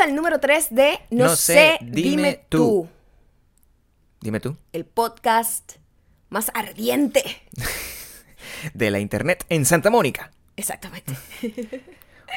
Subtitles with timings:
[0.00, 2.88] Al número 3 de No, sé, dime, tú.
[4.20, 4.56] Dime tú.
[4.72, 5.72] El podcast
[6.28, 7.24] más ardiente.
[8.74, 10.30] de la internet en Santa Mónica.
[10.56, 11.16] Exactamente.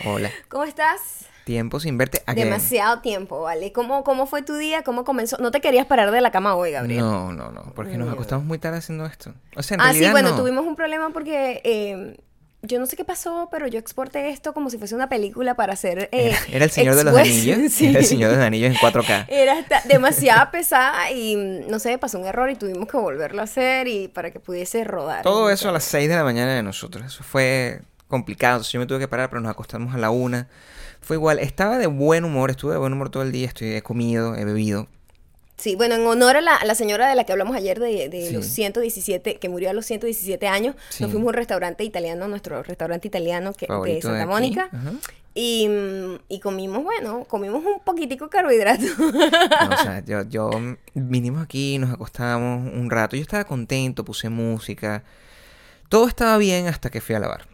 [0.05, 0.31] Hola.
[0.49, 1.25] ¿Cómo estás?
[1.43, 2.23] Tiempo sin verte.
[2.25, 2.45] again.
[2.45, 3.71] Demasiado tiempo, ¿vale?
[3.71, 4.83] ¿Cómo, ¿Cómo fue tu día?
[4.83, 5.37] ¿Cómo comenzó?
[5.37, 7.01] No te querías parar de la cama hoy, Gabriel.
[7.01, 9.33] No, no, no, porque nos acostamos muy tarde haciendo esto.
[9.55, 10.37] O sea, en ah, realidad sí, bueno, no.
[10.37, 12.17] tuvimos un problema porque eh,
[12.63, 15.73] yo no sé qué pasó, pero yo exporté esto como si fuese una película para
[15.73, 16.09] hacer.
[16.11, 17.57] eh, Era, era el Señor de los Anillos.
[17.71, 17.87] Sí.
[17.87, 19.25] Era el Señor de los Anillos en 4K.
[19.29, 21.35] Era hasta demasiado pesada y
[21.67, 24.83] no sé, pasó un error y tuvimos que volverlo a hacer y para que pudiese
[24.83, 25.23] rodar.
[25.23, 27.05] Todo eso a las 6 de la mañana de nosotros.
[27.05, 28.55] Eso fue complicado.
[28.57, 30.47] Entonces, yo me tuve que parar, pero nos acostamos a la una.
[31.01, 31.39] Fue igual.
[31.39, 32.51] Estaba de buen humor.
[32.51, 33.47] Estuve de buen humor todo el día.
[33.47, 34.87] Estoy, he comido, he bebido.
[35.61, 38.09] Sí, bueno, en honor a la, a la señora de la que hablamos ayer de,
[38.09, 38.33] de Sí.
[38.33, 41.03] los 117, que murió a los 117 años, Sí.
[41.03, 44.25] nos fuimos a un restaurante italiano, nuestro restaurante italiano que, de Santa.
[44.25, 44.69] Mónica,
[45.35, 45.69] y,
[46.29, 48.83] y comimos, bueno, comimos un poquitico de carbohidrato.
[48.97, 50.49] No, o sea, yo, yo
[50.95, 53.15] vinimos aquí, nos acostamos un rato.
[53.15, 55.03] Yo estaba contento, puse música.
[55.89, 57.45] Todo estaba bien hasta que fui a lavar.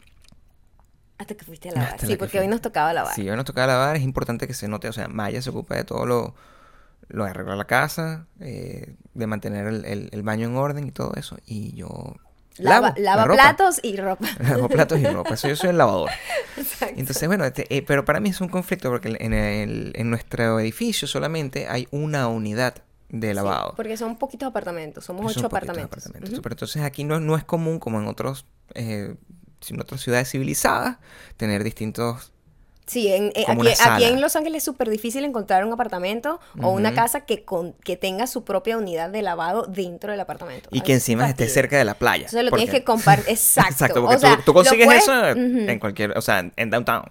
[1.18, 1.90] Hasta que fuiste a lavar.
[1.96, 2.40] Hasta Sí, porque fui.
[2.40, 3.14] hoy nos tocaba lavar.
[3.14, 4.88] Si hoy nos tocaba lavar, es importante que se note.
[4.88, 6.36] O sea, Maya se ocupa de todo lo,
[7.10, 10.92] lo de arreglar la casa, eh, de mantener el, el- el baño en orden y
[10.92, 11.38] todo eso.
[11.46, 12.16] Y yo
[12.60, 14.28] Lava, lavo lava platos y ropa.
[14.40, 15.36] Lavo platos y ropa.
[15.36, 16.10] Eso yo soy el lavador.
[16.58, 16.96] Exacto.
[16.98, 20.60] Entonces, bueno, este, eh, pero para mí es un conflicto porque en, el- en nuestro
[20.60, 22.76] edificio solamente hay una unidad
[23.10, 23.74] de Sí, lavado.
[23.76, 26.04] porque son poquitos apartamentos, somos ocho apartamentos.
[26.06, 26.40] apartamentos.
[26.42, 29.16] Pero entonces aquí no, no es común como en otros, eh,
[29.70, 30.98] en otras ciudades civilizadas
[31.38, 32.34] tener distintos
[32.88, 36.94] Sí, en, eh, aquí, en Los Ángeles es súper difícil encontrar un apartamento o una
[36.94, 40.70] casa que, con, que tenga su propia unidad de lavado dentro del apartamento.
[40.72, 42.24] y que encima esté cerca de la playa.
[42.26, 43.26] Entonces lo porque- tienes que compartir.
[43.30, 43.72] Exacto.
[43.74, 47.04] Exacto, porque O sea, tú, consigues puedes- eso en cualquier, o sea, en downtown,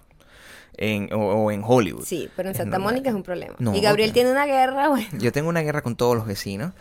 [0.77, 2.05] en, o, o en Hollywood.
[2.05, 2.79] Sí, pero en Santa.
[2.79, 3.55] Mónica es un problema.
[3.59, 6.73] No, y Gabriel tiene una guerra, bueno, Yo tengo una guerra con todos los vecinos.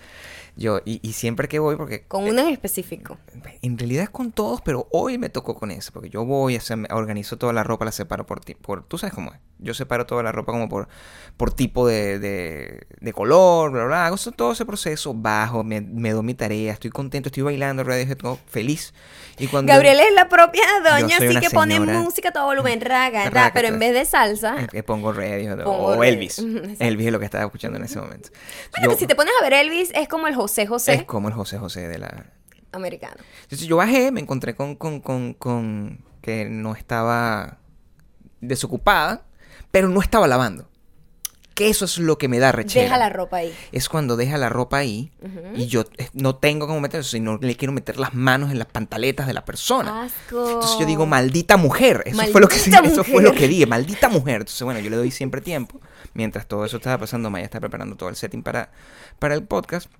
[0.56, 3.19] Yo, y, y siempre que voy, porque con uno en específico.
[3.61, 6.61] en realidad es con todos, pero hoy me tocó con eso, porque yo voy, o
[6.61, 9.39] sea, me organizo toda la ropa, la separo por ti, por, tú sabes cómo es.
[9.59, 10.87] Yo separo toda la ropa como por,
[11.39, 16.11] por tipo de, de, de color, bla, bla, hago todo ese proceso, bajo, me, me
[16.11, 18.93] doy mi tarea, estoy contento, estoy bailando, Radiohead, todo feliz.
[19.39, 23.25] Y cuando Gabriel es la propia doña, así que pone música a todo volumen, raga,
[23.25, 24.56] ra, Raga, pero en vez de salsa.
[24.72, 26.12] eh, pongo Radiohead Pongo o Radiohead.
[26.12, 26.39] Elvis.
[26.81, 28.28] Elvis es lo que estaba escuchando en ese momento.
[28.72, 31.05] Bueno, Yo- que si te pones a ver Elvis, es como el José José es
[31.05, 32.27] como el José José de la,
[32.72, 33.16] americano.
[33.45, 37.59] Entonces yo bajé, me encontré con, con, con, con que no estaba
[38.41, 39.22] desocupada,
[39.71, 40.69] pero no estaba lavando.
[41.54, 42.84] Que eso es lo que me da rechera.
[42.84, 43.54] Deja la ropa ahí.
[43.72, 45.10] Es cuando deja la ropa ahí
[45.54, 48.59] y yo eh, no tengo cómo meter eso, sino le quiero meter las manos en
[48.59, 50.03] las pantaletas de la persona.
[50.03, 50.50] Asco.
[50.50, 52.03] Entonces yo digo, maldita mujer.
[52.04, 53.34] Eso fue lo que Maldita eso fue lo mujer.
[53.41, 54.43] que dije, maldita mujer.
[54.43, 55.81] Entonces, bueno, yo le doy siempre tiempo.
[56.12, 58.71] Mientras todo eso estaba pasando, Maya está preparando todo el setting para,
[59.19, 59.91] para el podcast.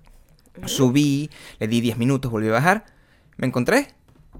[0.65, 2.85] Subí, le di 10 minutos, volví a bajar.
[3.37, 3.95] Me encontré,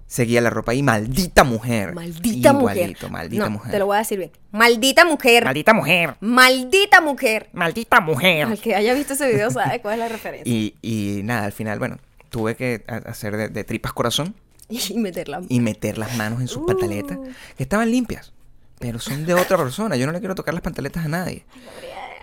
[0.08, 1.94] seguía la ropa ahí, maldita mujer.
[1.94, 3.12] Maldita Igualito, mujer.
[3.12, 3.72] maldita no, mujer.
[3.72, 4.32] Te lo voy a decir bien.
[4.52, 5.44] Maldita mujer.
[5.46, 6.16] Maldita mujer.
[6.22, 7.50] Maldita mujer.
[7.54, 8.48] Maldita mujer.
[8.48, 10.52] Al que haya visto ese video sabe cuál es la referencia.
[10.54, 11.98] Y, y nada, al final, bueno,
[12.30, 14.34] tuve que ha- hacer de, de tripas corazón
[14.70, 15.42] Y, meterla.
[15.48, 16.66] y meter las manos en sus Uh.
[16.66, 17.18] pantaletas,
[17.58, 18.34] que estaban limpias,
[18.80, 19.96] pero son de otra persona.
[19.98, 21.46] Yo no le quiero tocar las pantaletas a nadie.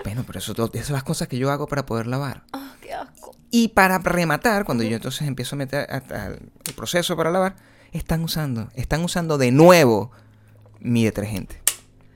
[0.04, 2.42] Bueno, pero eso, esas son las cosas que yo hago para poder lavar.
[2.52, 3.34] Ah, qué asco.
[3.50, 6.02] Y para rematar, cuando yo entonces empiezo a meter el
[6.66, 7.56] el proceso para lavar,
[7.94, 10.10] están usando, están usando de nuevo
[10.80, 11.60] mi detergente.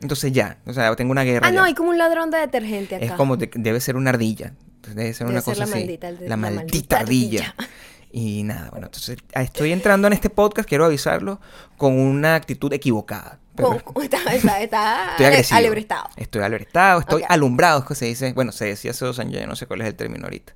[0.01, 1.47] Entonces ya, o sea, tengo una guerra.
[1.47, 1.57] Ah, ya.
[1.57, 3.05] no, hay como un ladrón de detergente acá.
[3.05, 4.53] Es como de- debe ser una ardilla.
[4.83, 5.85] Debe ser Debe una ser cosa la así.
[5.85, 7.41] maldita- la, la maldita, maldita ardilla.
[7.57, 7.69] ardilla.
[8.11, 11.41] Y nada, bueno, entonces ah, estoy entrando en este podcast, quiero avisarlo,
[11.77, 13.39] con una actitud equivocada.
[13.55, 15.59] Pero con- está, está, está estoy agresivo.
[15.59, 16.09] alebrestado.
[16.17, 18.33] Estoy alebrestado, estoy alumbrado, es que se dice.
[18.33, 20.55] Bueno, se decía hace dos años, ya no sé cuál es el término ahorita.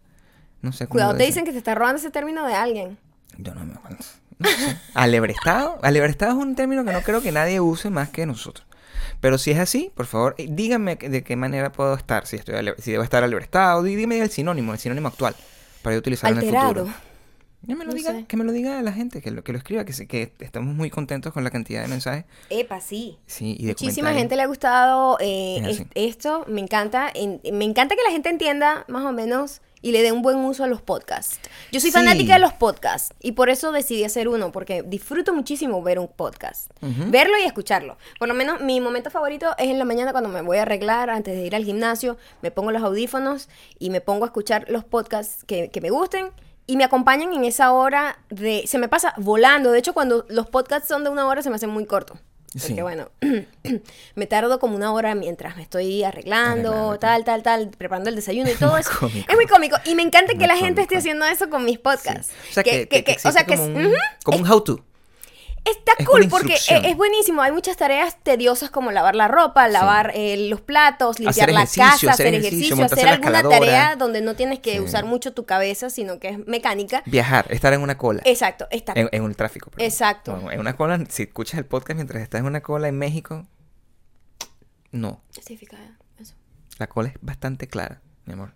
[0.63, 1.29] No sé Cuidado, te dicen.
[1.31, 2.97] dicen que te está robando ese término de alguien.
[3.39, 3.99] Yo no me acuerdo.
[4.39, 4.77] No sé.
[4.95, 5.79] Alebrestado.
[5.83, 8.67] Alebrestado es un término que no creo que nadie use más que nosotros.
[9.21, 12.27] Pero si es así, por favor, eh, díganme de qué manera puedo estar.
[12.27, 15.35] Si, estoy ale- si debo estar alebrestado, dí- dime el sinónimo, el sinónimo actual,
[15.83, 16.89] para yo utilizarlo en el futuro.
[17.65, 18.25] Que me lo No diga, sé.
[18.27, 20.75] que me lo diga la gente, que lo, que lo escriba, que, se- que estamos
[20.75, 22.25] muy contentos con la cantidad de mensajes.
[22.51, 23.19] Epa, sí.
[23.27, 25.89] Sí, y de Muchísima gente le ha gustado eh, Es es- así.
[25.95, 26.45] esto.
[26.49, 27.09] Me encanta.
[27.15, 30.39] en- me encanta que la gente entienda más o menos y le dé un buen
[30.39, 31.39] uso a los podcasts.
[31.73, 31.97] Yo soy Sí.
[31.99, 36.09] fanática de los podcasts y por eso decidí hacer uno, porque disfruto muchísimo ver un
[36.09, 36.71] podcast.
[36.81, 37.99] Verlo y escucharlo.
[38.19, 41.11] Por lo menos mi momento favorito es en la mañana cuando me voy a arreglar
[41.11, 43.49] antes de ir al gimnasio, me pongo los audífonos
[43.79, 46.31] y me pongo a escuchar los podcasts que, que me gusten.
[46.65, 48.63] Y me acompañan en esa hora de...
[48.69, 49.73] Se me pasa volando.
[49.73, 52.19] De hecho, cuando los podcasts son de una hora, se me hacen muy cortos.
[52.53, 52.81] Porque Sí.
[52.83, 53.11] bueno,
[54.15, 58.17] me tardo como una hora mientras me estoy arreglando, Arreglando, tal, tal, tal, preparando el
[58.17, 58.91] desayuno y todo Muy eso.
[58.99, 59.27] cómico.
[59.31, 59.77] Es muy cómico.
[59.85, 62.27] Y me encanta que la gente esté haciendo eso con mis podcasts.
[62.45, 62.51] Sí.
[62.51, 63.95] O sea, que, que- que o sea, como es- un,
[64.25, 64.85] como un how-to.
[65.65, 67.41] Está Es cool porque eh, es buenísimo.
[67.41, 72.11] Hay muchas tareas tediosas como lavar la ropa, lavar eh, los platos, limpiar la casa,
[72.13, 74.81] hacer ejercicio, hacer alguna tarea donde no tienes que Sí.
[74.81, 77.03] usar mucho tu cabeza, sino que es mecánica.
[77.07, 78.23] Viajar, estar en una cola.
[78.25, 79.71] Exacto, está En, en un tráfico.
[79.71, 79.87] perdón.
[79.87, 80.37] Exacto.
[80.37, 83.47] No, en una cola, si escuchas el podcast mientras estás en una cola en México,
[84.91, 85.23] no.
[85.33, 85.77] ¿Qué significa
[86.19, 86.35] eso?
[86.79, 88.53] La cola es bastante clara, mi amor.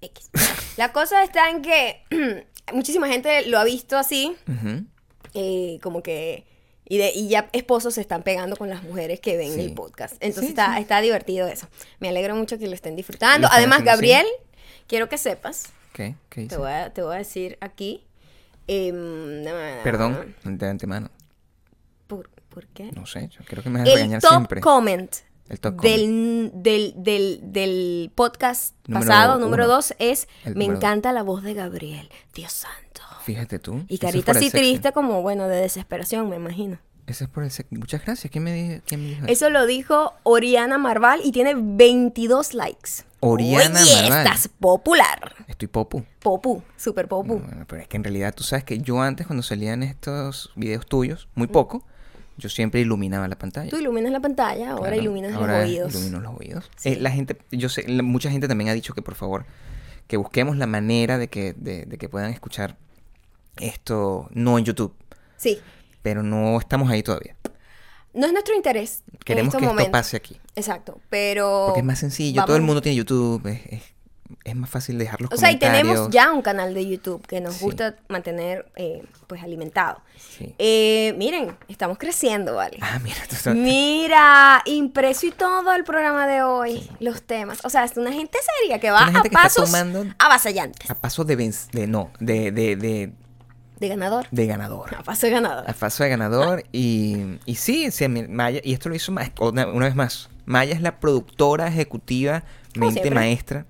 [0.00, 0.30] X.
[0.76, 2.04] La cosa está en que
[2.72, 4.34] muchísima gente lo ha visto así,
[5.34, 6.46] eh, como que...
[6.90, 9.60] Y, de, y ya esposos se están pegando con las mujeres que ven Sí.
[9.60, 10.14] el podcast.
[10.20, 10.80] Entonces Sí, está, sí.
[10.80, 11.68] está divertido eso.
[12.00, 13.46] Me alegro mucho que lo estén disfrutando.
[13.46, 13.84] Lo Además.
[13.84, 14.24] Gabriel,
[14.86, 16.14] quiero que sepas, ¿Qué?
[16.30, 18.04] ¿Qué te voy a, te voy a decir aquí.
[18.68, 19.44] em,
[19.84, 21.10] Perdón, de antemano.
[22.06, 22.90] ¿Por, por qué?
[22.92, 24.60] No sé, yo creo que me vas a El regañar top siempre.
[24.62, 25.12] comment,
[25.48, 30.76] El top del, del, del, del podcast Número pasado, número dos, es El Me dos.
[30.76, 32.08] encanta la voz de Gabriel.
[32.34, 33.02] Dios santo.
[33.24, 33.84] Fíjate tú.
[33.88, 36.78] Y carita así triste como, bueno, de desesperación, me imagino.
[37.06, 37.50] Eso es por el.
[37.70, 38.30] Muchas gracias.
[38.30, 39.32] ¿Quién me, di- quién me dijo eso?
[39.32, 42.90] Eso lo dijo Oriana Marval y tiene 22 likes.
[43.20, 44.26] Oriana Oye, Marval.
[44.26, 45.32] estás popular.
[45.46, 46.04] Estoy popu.
[46.20, 47.38] Popu, super popu.
[47.38, 50.84] Bueno, pero es que en realidad tú sabes que yo antes cuando salían estos videos
[50.86, 51.82] tuyos, muy poco,
[52.38, 53.68] yo siempre iluminaba la pantalla.
[53.68, 55.94] Tú iluminas la pantalla, ahora Claro, iluminas ahora los oídos.
[55.94, 56.70] ilumino los oídos.
[56.76, 56.88] Sí.
[56.90, 59.44] Eh, la gente, yo sé, la- mucha gente también ha dicho que por favor,
[60.06, 62.76] que busquemos la manera de que, de, de que puedan escuchar
[63.58, 64.94] esto no en YouTube,
[65.36, 65.58] Sí,
[66.02, 67.36] pero no estamos ahí todavía.
[68.14, 69.02] no es nuestro interés.
[69.24, 70.40] Queremos en que esto pase aquí.
[70.56, 71.64] Exacto, pero...
[71.66, 73.82] Porque es más sencillo, todo el mundo tiene YouTube, es, es-
[74.44, 75.88] es más fácil dejar los O sea, y comentarios.
[75.92, 77.64] tenemos ya un canal de YouTube que nos Sí.
[77.64, 80.00] gusta mantener, eh, pues, alimentado.
[80.16, 80.54] Sí.
[80.58, 82.78] Eh, miren, estamos creciendo, ¿vale?
[82.80, 87.58] Ah, mira, tú Mira, impreso y todo el programa de hoy, los temas.
[87.64, 90.04] O sea, es una gente seria que va Una gente a que está pasos tomando-
[90.18, 90.90] avasallantes.
[90.90, 91.36] a paso de,
[91.86, 93.12] no, de, de, de,
[93.80, 94.26] De ganador.
[94.30, 94.94] de ganador.
[94.94, 95.68] A paso de ganador.
[95.68, 96.64] A paso de ganador.
[96.72, 100.30] Y, y sí, sí, Maya, y esto lo hizo Ma- una, una vez más.
[100.46, 102.44] Maya es la productora ejecutiva,
[102.74, 103.66] mente maestra.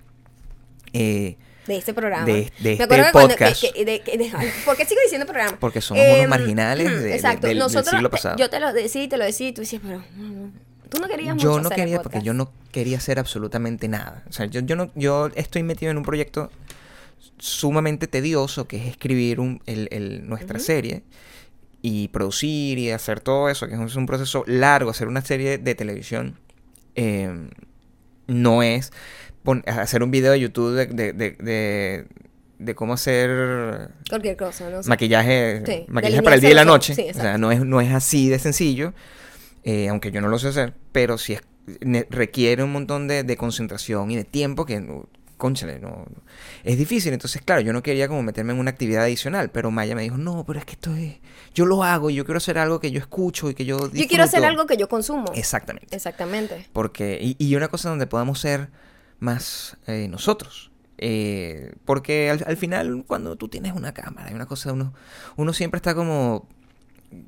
[0.93, 1.37] Eh,
[1.67, 2.25] De este programa.
[2.25, 3.61] de- de Me acuerdo este que cuando- podcast.
[3.61, 4.33] que- que- de-
[4.65, 5.59] ¿Por qué sigo diciendo programa?
[5.61, 7.47] Porque somos unos Em, marginales de- de- exacto.
[7.47, 8.37] del- del Nosotros, siglo pasado.
[8.39, 10.53] Yo te lo decía y te lo decía y tú decías, pero no, no.
[10.89, 13.87] tú no querías mucho yo no hacer el quería, porque yo no quería hacer absolutamente
[13.89, 14.25] nada.
[14.31, 16.51] O sea, yo, yo, no, yo estoy metido en un proyecto
[17.39, 21.03] sumamente tedioso que es escribir un, el, el- nuestra serie
[21.83, 24.91] y producir y hacer todo eso, que es un proceso largo.
[24.91, 26.39] Hacer una serie de televisión
[26.95, 27.31] eh,
[28.27, 28.93] no es
[29.43, 32.07] pon- hacer un video de YouTube de, de, de, de-
[32.59, 34.83] de cómo hacer Cualquier cosa, ¿no?
[34.83, 34.89] sé.
[34.89, 36.95] maquillaje, Sí, maquillaje para el día y la noche.
[36.95, 38.95] sí, o sea, no es, no es así de sencillo,
[39.65, 41.43] eh, aunque yo no lo sé hacer, pero sí es,
[42.11, 44.85] requiere un montón de, de concentración y de tiempo que,
[45.37, 46.05] cónchale, no,
[46.65, 47.13] es difícil.
[47.13, 50.17] Entonces, claro, yo no quería como meterme en una actividad adicional, pero Maya me dijo,
[50.19, 51.15] no, pero es que esto es,
[51.55, 54.25] yo lo hago, yo quiero hacer algo que yo escucho y que yo Yo quiero
[54.25, 54.47] hacer disfruto".
[54.49, 55.31] algo que yo consumo.
[55.37, 55.95] Exactamente.
[55.95, 56.67] Exactamente.
[56.73, 58.69] Porque, y, y una cosa donde podamos ser
[59.19, 60.71] más eh, nosotros.
[61.01, 64.93] Eh, porque al, al final, cuando tú tienes una cámara y una cosa, uno,
[65.37, 66.49] uno siempre está como,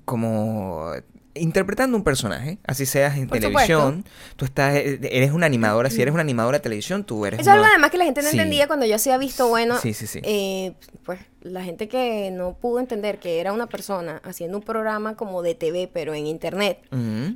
[0.04, 0.90] como
[1.34, 6.02] interpretando un personaje, así seas en Por televisión, tú estás, eh, eres una animadora, si
[6.02, 8.22] eres una animadora de televisión, tú eres Eso es algo una- además que la gente
[8.22, 8.36] no Sí.
[8.36, 9.78] entendía cuando yo hacía visto bueno.
[9.78, 10.18] Sí, sí, sí.
[10.24, 10.72] eh,
[11.04, 15.42] pues la gente que no pudo entender que era una persona haciendo un programa como
[15.42, 16.80] de TV, pero en internet,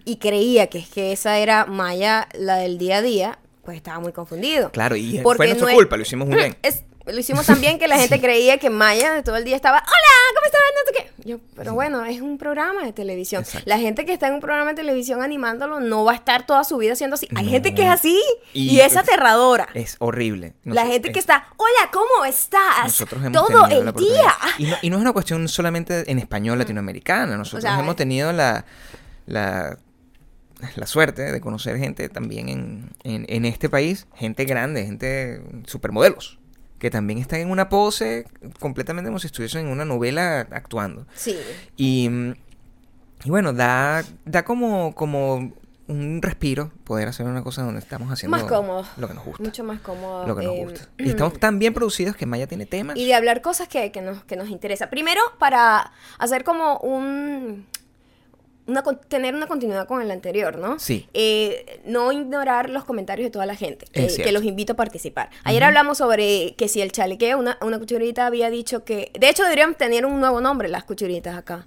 [0.04, 4.00] y creía que es que esa era Maya, la del día a día, pues estaba
[4.00, 4.70] muy confundido.
[4.70, 6.56] Claro, y Porque fue nuestra no es- culpa, lo hicimos muy bien.
[6.62, 10.34] Es- lo hicimos también que la gente creía que Maya todo el día estaba, hola,
[10.34, 10.60] ¿cómo estás?
[10.74, 10.92] No sé
[11.22, 11.28] qué.
[11.28, 13.42] Yo, pero bueno, es un programa de televisión.
[13.42, 13.68] Exacto.
[13.68, 16.64] La gente que está en un programa de televisión animándolo no va a estar toda
[16.64, 17.28] su vida siendo así.
[17.36, 17.50] Hay No.
[17.50, 18.18] gente que es así
[18.54, 19.68] y, Y- es aterradora.
[19.74, 20.54] Es horrible.
[20.64, 22.84] la gente que es- está, hola, ¿cómo estás?
[22.84, 24.34] Nosotros hemos Todo tenido el día.
[24.56, 27.36] Y no, y no es una cuestión solamente en español latinoamericana.
[27.36, 28.64] Nosotros sea, hemos tenido la,
[29.26, 29.76] la,
[30.76, 36.38] la suerte de conocer gente también en, en, en este país, gente grande, gente supermodelos,
[36.78, 38.26] que también están en una pose
[38.60, 41.06] completamente como si estuviesen en una novela actuando.
[41.14, 41.36] Sí.
[41.76, 42.10] Y,
[43.24, 45.52] y bueno, da, da como, como
[45.86, 48.86] un respiro poder hacer una cosa donde estamos haciendo Más cómodo.
[48.96, 49.42] lo que nos gusta.
[49.42, 50.26] Mucho más cómodo.
[50.26, 50.88] Lo que nos eh, gusta.
[50.98, 52.96] Y estamos tan bien producidos que Maya tiene temas.
[52.96, 54.88] y de hablar cosas que, que nos, que nos interesa.
[54.90, 57.66] Primero, para hacer como un...
[58.66, 60.78] Una, tener una continuidad con el anterior, ¿no?
[60.78, 61.06] Sí.
[61.12, 64.22] Eh, no ignorar los comentarios de toda la gente, cierto.
[64.22, 65.28] que los invito a participar.
[65.44, 69.10] Ayer hablamos sobre que si el chalequeo, una, una cuchurita había dicho que...
[69.18, 71.66] De hecho, deberíamos tener un nuevo nombre, las cuchuritas acá.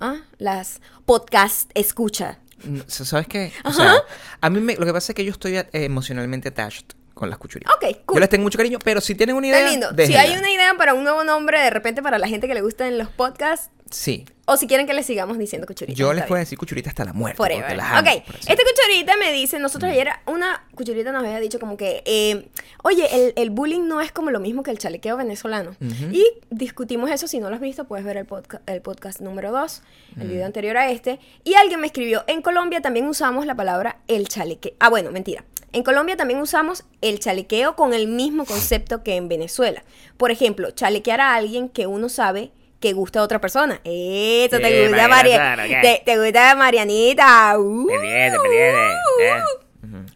[0.00, 0.16] ¿ah?
[0.38, 2.38] las podcast escucha.
[2.62, 3.52] Mm, ¿Sabes qué?
[3.64, 3.94] O sea,
[4.40, 6.84] a mí me- lo que pasa es que yo estoy eh, emocionalmente attached
[7.14, 7.74] con las cuchuritas.
[7.74, 8.16] Ok, cool.
[8.16, 9.88] Yo les tengo mucho cariño, pero si tienen una idea, Está lindo.
[10.06, 12.60] Si hay una idea para un nuevo nombre, de repente para la gente que le
[12.60, 14.26] gustan los podcasts, Sí.
[14.46, 15.98] O si quieren que les sigamos diciendo cuchuritas.
[15.98, 17.36] Yo les puedo decir cuchurita hasta la muerte.
[17.36, 17.76] Forever.
[17.76, 21.58] las amo, ok, por esta cuchurita me dice, nosotros ayer, una cuchurita nos había dicho
[21.58, 22.48] como que, eh,
[22.82, 25.76] oye, el, el bullying no es como lo mismo que el chalequeo venezolano.
[26.12, 29.50] Y discutimos eso, si no lo has visto, puedes ver el, podca- el podcast número
[29.52, 29.82] 2,
[30.20, 31.18] el video anterior a este.
[31.44, 34.72] Y alguien me escribió, en Colombia también usamos la palabra el chalequeo.
[34.78, 35.44] Ah, bueno, mentira.
[35.72, 39.82] En Colombia también usamos el chalequeo con el mismo concepto que en Venezuela.
[40.16, 43.80] Por ejemplo, chalequear a alguien que uno sabe que gusta a otra persona.
[43.84, 45.22] Eso Sí, te gusta,
[45.66, 45.78] ¿qué?
[45.82, 47.58] Te, te gusta Marianita.
[47.58, 47.86] Uh.
[47.86, 48.78] Pendiente, pendiente,
[49.22, 49.42] eh.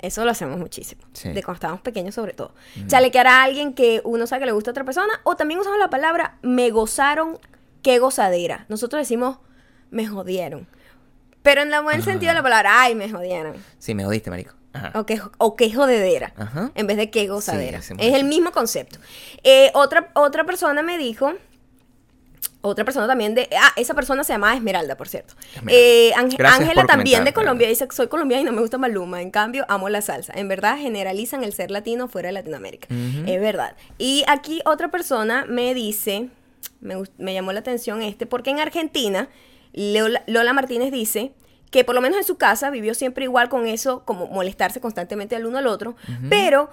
[0.01, 1.03] Eso lo hacemos muchísimo.
[1.13, 1.29] Sí.
[1.31, 2.55] De cuando estábamos pequeños, sobre todo.
[2.87, 5.21] Chalequear a alguien que uno sabe que le gusta a otra persona.
[5.25, 7.39] O también usamos la palabra me gozaron,
[7.83, 8.67] qué gozadera.
[8.69, 9.39] Nosotros decimos
[9.91, 10.67] me jodieron.
[11.43, 13.55] Pero en el buen sentido de la palabra, ay, me jodieron.
[13.79, 14.55] Sí, me jodiste, marico.
[14.73, 14.93] Ajá.
[14.95, 16.33] O qué, o qué jodedera.
[16.37, 16.71] Ajá.
[16.75, 17.83] En vez de qué gozadera.
[17.83, 18.99] Sí, es el mismo concepto.
[19.43, 21.33] Eh, otra, otra persona me dijo.
[22.63, 23.49] Otra persona también de.
[23.59, 25.35] Ah, esa persona se llamaba Esmeralda, por cierto.
[25.69, 29.23] Eh, Ángela también de Colombia dice que soy colombiana y no me gusta Maluma.
[29.23, 30.33] En cambio, amo la salsa.
[30.37, 32.89] En verdad, generalizan el ser latino fuera de Latinoamérica.
[33.27, 33.77] Es verdad.
[33.99, 36.29] Y aquí otra persona me dice.
[36.81, 39.29] Me, me llamó la atención este, porque en Argentina,
[39.75, 41.33] Lola, Lola Martínez dice
[41.71, 45.37] que por lo menos en su casa vivió siempre igual con eso, como molestarse constantemente
[45.37, 45.95] al uno al otro,
[46.29, 46.71] pero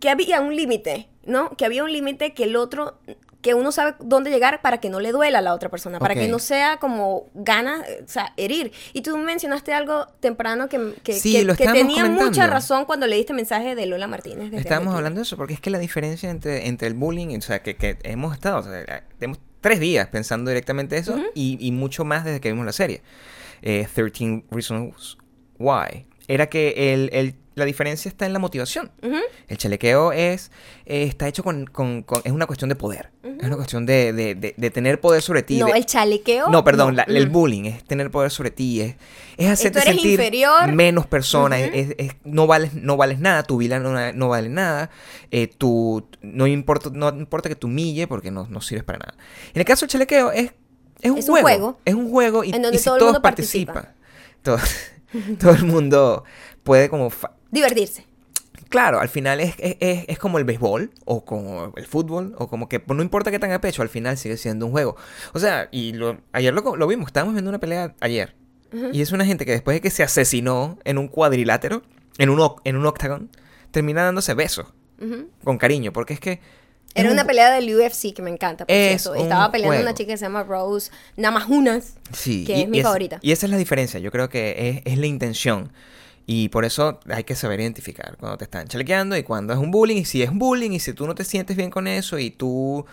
[0.00, 1.50] que había un límite, ¿no?
[1.56, 2.98] Que había un límite que el otro,
[3.40, 6.14] que uno sabe dónde llegar para que no le duela a la otra persona, para
[6.14, 8.72] que no sea como gana, eh, o sea, herir.
[8.92, 13.74] Y tú mencionaste algo temprano que, que, Sí, que- tenía mucha razón cuando leíste mensaje
[13.76, 14.52] de Lola Martínez.
[14.52, 17.62] Estábamos hablando de eso porque es que la diferencia entre, entre el bullying, o sea,
[17.62, 22.04] que, que hemos estado, o sea, tenemos tres días pensando directamente eso y, y mucho
[22.04, 23.02] más desde que vimos la serie.
[23.62, 25.16] Eh, 13 Reasons
[25.58, 26.06] Why.
[26.28, 28.90] Era que el, el- la diferencia está en la motivación.
[29.48, 30.50] El chalequeo es,
[30.86, 33.10] eh, está hecho con, con- con- es una cuestión de poder.
[33.22, 35.58] Es una cuestión de, de- de- de tener poder sobre ti.
[35.58, 36.48] No, el chalequeo.
[36.48, 37.32] no, perdón, la- el Mm.
[37.32, 38.96] bullying es tener poder sobre ti, es,
[39.36, 40.72] es hacerte eres sentir inferior.
[40.72, 41.70] menos persona, Ujú.
[41.72, 44.90] es, es- no, vales, no vales nada, tu vida no, no vale nada,
[45.30, 45.50] eh,
[46.22, 49.14] no, importa, no importa que te humille porque no, no sirves para nada.
[49.54, 50.52] En el caso del chalequeo es,
[51.00, 52.94] es un Es un juego, juego es un juego y, en donde y si todo
[52.96, 53.72] el todos mundo participa.
[53.72, 53.96] participan,
[54.42, 54.58] todo,
[55.38, 56.24] todo el mundo
[56.64, 57.08] puede como...
[57.10, 58.04] fa- Divertirse.
[58.68, 62.68] Claro, al final es, es, es- como el béisbol o como el fútbol o como
[62.68, 64.96] que no importa que tenga pecho, al final sigue siendo un juego.
[65.32, 68.34] O sea, y lo- ayer lo, lo vimos, estábamos viendo una pelea ayer.
[68.92, 71.82] Y es una gente que después de que se asesinó en un cuadrilátero,
[72.18, 73.30] en un, en un octagon,
[73.70, 74.66] termina dándose besos
[75.00, 75.30] Ujú.
[75.42, 76.40] con cariño, porque es que...
[76.94, 78.66] Era un una pelea del UFC que me encanta.
[78.66, 79.22] Por Es cierto.
[79.22, 79.82] Estaba peleando juego.
[79.88, 81.94] una chica que se llama Rose Namajunas.
[82.12, 83.18] Sí, que y- es mi y favorita.
[83.22, 85.72] Y esa es la diferencia, yo creo que es, es la intención.
[86.30, 89.70] Y por eso hay que saber identificar cuando te están chalequeando y cuando es un
[89.70, 89.96] bullying.
[89.96, 92.30] Y si es un bullying y si tú no te sientes bien con eso y
[92.30, 92.84] tú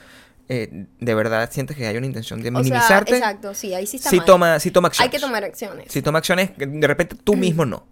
[0.48, 3.86] eh, de verdad sientes que hay una intención de O sea, minimizarte, exacto, sí, ahí
[3.88, 4.26] sí está sí mal.
[4.26, 5.12] toma, sí toma Hay acciones.
[5.12, 5.86] que tomar acciones.
[5.92, 7.86] Si toma acciones, de repente tú mismo no.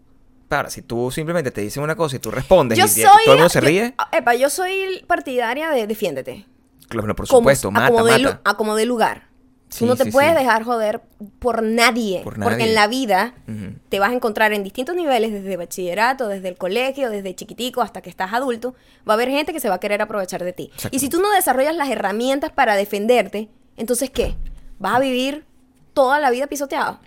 [0.49, 3.03] Ahora, si tú simplemente te dicen una cosa y tú respondes Yo y soy.
[3.03, 6.45] todo el mundo se yo- ríe, epa, yo soy partidaria de defiéndete.
[6.87, 8.41] claro, por Como- supuesto, a mata, de mata.
[8.45, 9.27] a como de lugar.
[9.79, 11.01] Tú no te puedes dejar joder
[11.39, 12.67] por nadie, Por Porque nadie.
[12.69, 13.33] en la vida
[13.89, 18.01] te vas a encontrar en distintos niveles, desde bachillerato, desde el colegio, desde chiquitico hasta
[18.01, 18.75] que estás adulto.
[19.07, 20.71] Va a haber gente que se va a querer aprovechar de ti.
[20.91, 24.35] Y si tú no desarrollas las herramientas para defenderte, entonces ¿qué?
[24.79, 25.45] ¿Vas a vivir
[25.93, 26.99] toda la vida pisoteado?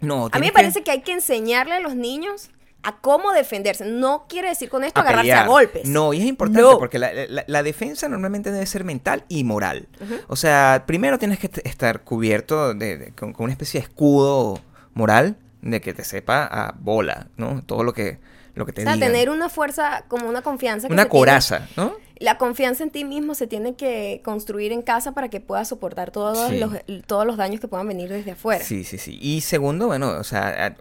[0.00, 2.50] No, A mí me parece que hay que enseñarle a los niños
[2.84, 3.84] a cómo defenderse.
[3.86, 5.44] No quiere decir con esto agarrarse pelear.
[5.44, 5.86] a golpes.
[5.88, 6.78] No, y es importante No.
[6.78, 9.88] porque la, la- la defensa normalmente debe ser mental y moral.
[10.28, 14.60] O sea, primero tienes que estar cubierto de, de- con, con una especie de escudo
[14.94, 17.62] moral de que te sepa a bola, ¿no?
[17.64, 18.18] Todo lo que,
[18.54, 19.10] lo que te O sea, digan.
[19.12, 20.86] tener una fuerza, como una confianza.
[20.88, 21.92] que una tiene- coraza, ¿no?
[22.20, 26.12] La confianza en ti mismo se tiene que construir en casa para que puedas soportar
[26.12, 26.58] todos, Sí.
[26.58, 26.72] los,
[27.06, 28.62] todos los daños que puedan venir desde afuera.
[28.62, 29.18] Sí, sí, sí.
[29.20, 30.76] Y segundo, bueno, o sea, a-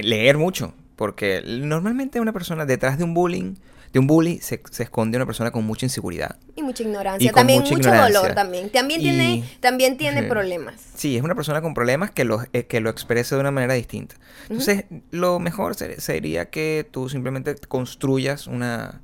[0.00, 0.74] leer mucho.
[1.02, 3.56] Porque normalmente una persona detrás de un bullying,
[3.92, 6.36] de un bully, se, se esconde una persona con mucha inseguridad.
[6.54, 7.32] Y mucha Y ignorancia.
[7.32, 8.20] con También mucho ignorancia.
[8.20, 8.70] dolor también.
[8.70, 10.76] También Y- tiene, también tiene problemas.
[10.94, 13.74] Sí, es una persona con problemas que lo, eh, que lo expresa de una manera
[13.74, 14.14] distinta.
[14.48, 19.00] Entonces, lo mejor ser- sería que tú simplemente construyas una,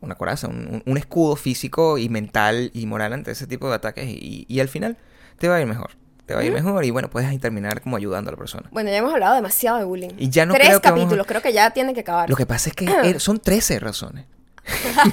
[0.00, 4.46] una coraza, un, escudo físico y mental y moral ante ese tipo de ataques y,
[4.48, 4.96] y al final
[5.40, 5.90] te va a ir mejor.
[6.26, 8.68] Te va a ir mejor y bueno, puedes ahí terminar como ayudando a la persona.
[8.72, 10.10] Bueno, ya hemos hablado demasiado de bullying.
[10.16, 12.30] Y ya no Tres creo que vamos a- capítulos, creo que ya tiene que acabar.
[12.30, 14.24] Lo que pasa es que er- son 13 razones.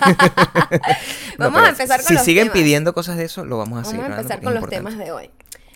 [1.38, 2.54] No, Vamos a empezar con Si los siguen temas.
[2.58, 4.98] pidiendo cosas de eso, lo vamos a Vamos seguir a hablando empezar con los temas
[4.98, 5.30] de hoy.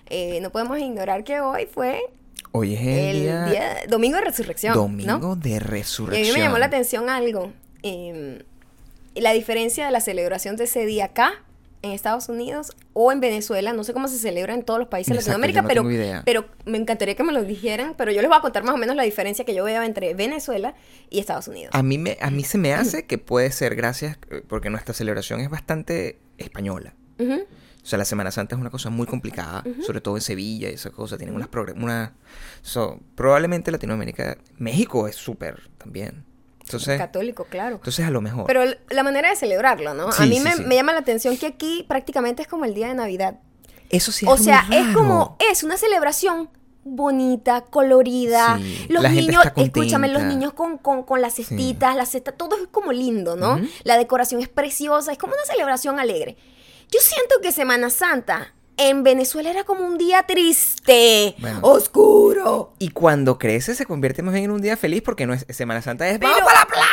[0.08, 2.00] eh, no podemos ignorar que hoy fue
[2.52, 4.74] Hoy es el, el día, día, domingo de resurrección.
[4.74, 5.36] domingo ¿no?
[5.36, 6.28] de Y a resurrección.
[6.28, 7.52] mí me llamó la atención algo.
[7.84, 8.44] eh,
[9.16, 11.34] la diferencia de la celebración de ese día acá,
[11.86, 13.74] en Estados Unidos o en Venezuela.
[13.74, 16.24] No sé cómo se celebra en todos los países de Latinoamérica, no pero, idea.
[16.26, 17.96] pero me encantaría que me lo dijeran.
[17.98, 20.14] Pero yo les voy a contar más o menos la diferencia que yo veo entre
[20.14, 20.76] Venezuela
[21.10, 21.70] y Estados Unidos.
[21.74, 24.94] A mí, me, a mí se me hace que puede ser gracias, eh, porque nuestra
[24.94, 26.94] celebración es bastante española.
[27.86, 30.74] O sea, la Semana Santa es una cosa muy complicada, sobre todo en Sevilla y
[30.74, 31.20] esas cosas.
[31.20, 32.14] Tienen unas una,
[32.64, 36.26] so, probablemente Latinoamérica, México es súper también.
[36.66, 37.76] Entonces, Católico, claro.
[37.76, 38.46] entonces a lo mejor.
[38.48, 40.10] Pero la manera de celebrarlo, ¿no?
[40.10, 40.64] a mí sí, me, sí.
[40.64, 43.40] me llama la atención que aquí prácticamente es como el día de Navidad.
[43.90, 46.50] Eso sí o es sea, muy es como, es una celebración
[46.84, 48.60] bonita, colorida.
[48.90, 52.32] Los la gente niños, está escúchame, los niños con, con, con las cestitas, la cesta,
[52.32, 53.60] todo es como lindo, ¿no?
[53.84, 56.38] La decoración es preciosa, es como una celebración alegre.
[56.92, 61.60] Yo siento que Semana Santa en Venezuela era como un día triste, Bueno.
[61.62, 62.74] oscuro.
[62.80, 65.82] Y cuando crece se convierte más bien en un día feliz porque no es Semana
[65.82, 66.86] Santa, es Pero- ¡Vamos para la playa!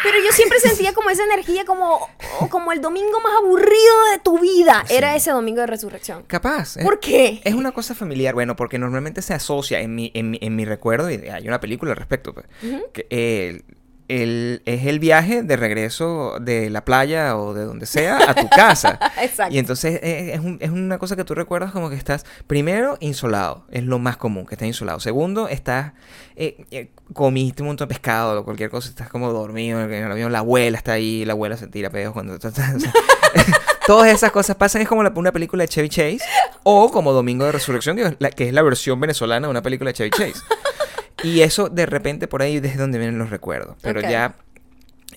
[0.00, 2.08] Pero yo siempre sentía como esa energía, como,
[2.50, 4.84] como el domingo más aburrido de tu vida.
[4.86, 4.94] Sí.
[4.94, 6.22] Era ese domingo de resurrección.
[6.28, 6.76] Capaz.
[6.76, 7.40] es- ¿Por qué?
[7.44, 10.64] Es una cosa familiar, bueno, porque normalmente se asocia en mi, en mi, en mi
[10.64, 12.46] recuerdo, y hay una película al respecto, pues,
[12.92, 13.64] que
[14.08, 18.48] el- es el viaje de regreso de la playa o de donde sea a tu
[18.48, 18.98] casa.
[19.22, 19.54] Exacto.
[19.54, 22.96] Y entonces eh, es, un- es una cosa que tú recuerdas como que estás, primero,
[23.00, 24.98] insolado, es lo más común, que estás insolado.
[25.00, 25.92] Segundo, estás,
[26.36, 30.10] eh, eh, comiste un montón de pescado o cualquier cosa, estás como dormido en el
[30.10, 32.38] avión, la abuela está ahí, la abuela se tira pedos cuando...
[32.40, 32.50] sea,
[33.86, 36.20] Todas esas cosas pasan, es como la- una película de Chevy Chase
[36.62, 39.62] o como Domingo de Resurrección, que es, la, que es la versión venezolana de una
[39.62, 40.34] película de Chevy Chase.
[41.22, 43.76] Y eso de repente por ahí desde donde vienen los recuerdos.
[43.82, 44.36] Pero ya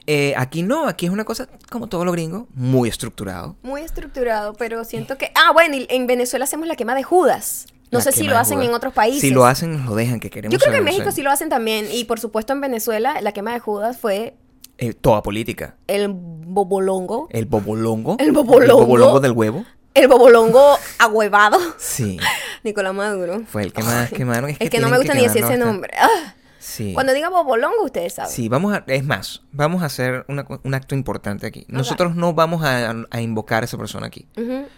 [0.07, 3.55] eh, aquí no, aquí es una cosa como todo lo gringo, muy estructurado.
[3.61, 5.31] Muy estructurado, pero siento que...
[5.35, 7.67] Ah, bueno, y en Venezuela hacemos la quema de Judas.
[7.91, 8.69] No La sé si lo hacen Judas.
[8.69, 9.21] en otros países.
[9.21, 11.29] Si lo hacen, nos lo dejan, que queremos Yo creo que en México sí lo
[11.29, 11.87] hacen también.
[11.91, 14.35] Y por supuesto en Venezuela la quema de Judas fue
[14.77, 15.75] eh, toda política.
[15.87, 17.27] el bobolongo.
[17.31, 18.15] El bobolongo.
[18.17, 18.81] El bobolongo.
[18.81, 19.65] El bobolongo del huevo.
[19.93, 21.59] El bobolongo ahuevado.
[21.77, 22.17] Sí.
[22.63, 23.43] Nicolás Maduro.
[23.47, 24.49] Fue el que más quemaron.
[24.49, 25.93] Es que, que, no me gusta ni decir ese nombre.
[25.99, 26.35] Ah.
[26.59, 26.93] Sí.
[26.93, 28.31] Cuando diga bobolongo, ustedes saben.
[28.31, 31.65] Sí, vamos a, es más, vamos a hacer una un acto importante aquí.
[31.67, 34.27] Nosotros no vamos a, a invocar a esa persona aquí,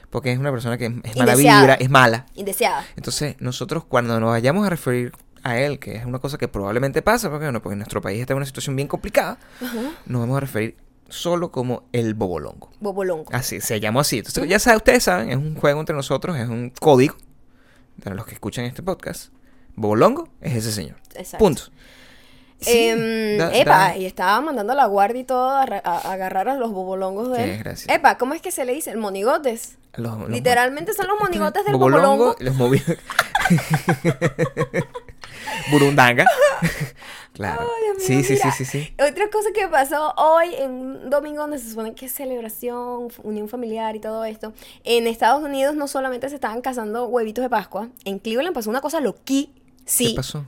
[0.09, 2.25] porque es una persona que es, es mala vibra, es mala.
[2.35, 2.85] Indeseada.
[2.95, 5.11] Entonces, nosotros cuando nos vayamos a referir
[5.43, 8.33] a él, que es una cosa que probablemente pasa, porque, bueno, porque nuestro país está
[8.33, 9.37] en una situación bien complicada,
[10.05, 10.77] nos vamos a referir
[11.13, 12.71] solo como el bobolongo.
[12.79, 13.31] Bobolongo.
[13.31, 14.17] Así, se llamó así.
[14.17, 17.15] Entonces, ya saben, ustedes saben, es un juego entre nosotros, es un código
[18.03, 19.31] para los que escuchan este podcast.
[19.75, 20.97] Bobolongo es ese señor.
[21.15, 21.37] Exacto.
[21.37, 21.63] Punto.
[22.63, 25.81] Sí, Em, da- epa, da- y estaba mandando a la guardia y todo a, ra-
[25.83, 27.77] a- a agarrar a los bobolongos de Qué él.
[27.89, 28.91] Epa, ¿cómo es que se le dice?
[28.91, 29.77] El monigotes.
[29.95, 32.35] los- los- Literalmente son los monigotes del Bobolongo, bobolongo.
[32.39, 32.97] los movi-
[35.71, 36.25] Burundanga.
[37.33, 37.61] claro.
[37.61, 38.93] Ay, sí, sí, sí, sí, sí.
[38.95, 43.47] Otra cosa que pasó hoy en un domingo donde se supone que es celebración, unión
[43.49, 44.53] familiar y todo esto.
[44.83, 48.81] En Estados Unidos no solamente se estaban cazando huevitos de Pascua, en Cleveland pasó una
[48.81, 49.53] cosa loquísima.
[49.85, 50.45] ¿Qué pasó?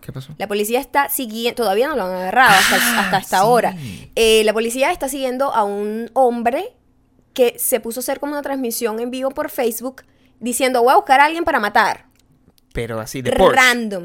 [0.00, 0.34] ¿Qué pasó?
[0.38, 3.44] La policía está siguiendo, todavía no lo han agarrado hasta, Ah, hasta esta sí.
[3.46, 3.76] hora.
[4.14, 6.74] Eh, la policía está siguiendo a un hombre
[7.34, 10.02] que se puso a hacer como una transmisión en vivo por Facebook
[10.40, 12.06] diciendo voy a buscar a alguien para matar.
[12.72, 13.56] Pero así de Porsche.
[13.56, 14.04] Random.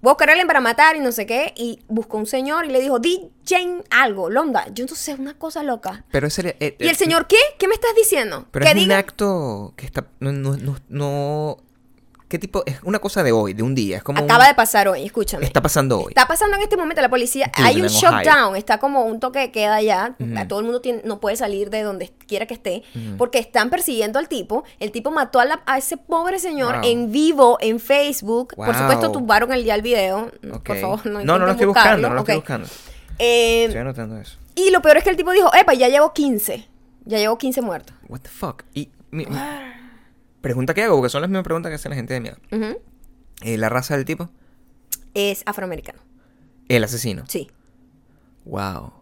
[0.00, 1.52] Voy a buscar a alguien para matar y no sé qué.
[1.56, 4.66] Y buscó un señor y le dijo, DJ algo, Londa.
[4.72, 6.04] Yo no sé, una cosa loca.
[6.10, 7.36] Pero ese eh, ¿Y el eh, señor qué?
[7.58, 8.46] ¿Qué me estás diciendo?
[8.50, 10.06] Pero es un acto que está.
[10.20, 11.56] No, no, no, no-
[12.28, 12.62] ¿Qué tipo?
[12.66, 13.96] Es una cosa de hoy, de un día.
[13.96, 14.18] Es como.
[14.22, 15.46] Acaba un- de pasar hoy, escúchame.
[15.46, 16.08] Está pasando hoy.
[16.10, 17.50] Está pasando en este momento la policía.
[17.54, 20.14] hay un Cleveland, shutdown, está como un toque de queda ya.
[20.20, 20.46] Ujú.
[20.46, 22.82] Todo el mundo tiene- no puede salir de donde quiera que esté.
[23.16, 24.64] Porque están persiguiendo al tipo.
[24.78, 26.84] El tipo mató a, la- a ese pobre señor Wow.
[26.84, 28.54] en vivo en Facebook.
[28.54, 28.74] Por Wow.
[28.74, 30.30] supuesto, tumbaron el, ya el video.
[30.52, 30.64] Ok.
[30.66, 32.42] Por favor, no no, no lo estoy buscando, no lo estoy Ok.
[32.42, 32.68] buscando.
[33.18, 34.36] Eh, Estoy anotando eso.
[34.54, 36.68] y lo peor es que el tipo dijo, epa, ya llevo 15.
[37.06, 37.96] Ya llevo 15 muertos.
[38.08, 38.64] What the fuck?
[38.74, 38.90] Y.
[39.10, 39.36] mi- mi-
[40.40, 42.36] pregunta que hago, porque son las mismas preguntas que hace la gente de miedo.
[43.42, 44.30] Eh, ¿La raza del tipo?
[45.14, 46.00] Es afroamericano.
[46.68, 47.24] El asesino.
[47.28, 47.50] Sí.
[48.44, 48.92] Wow.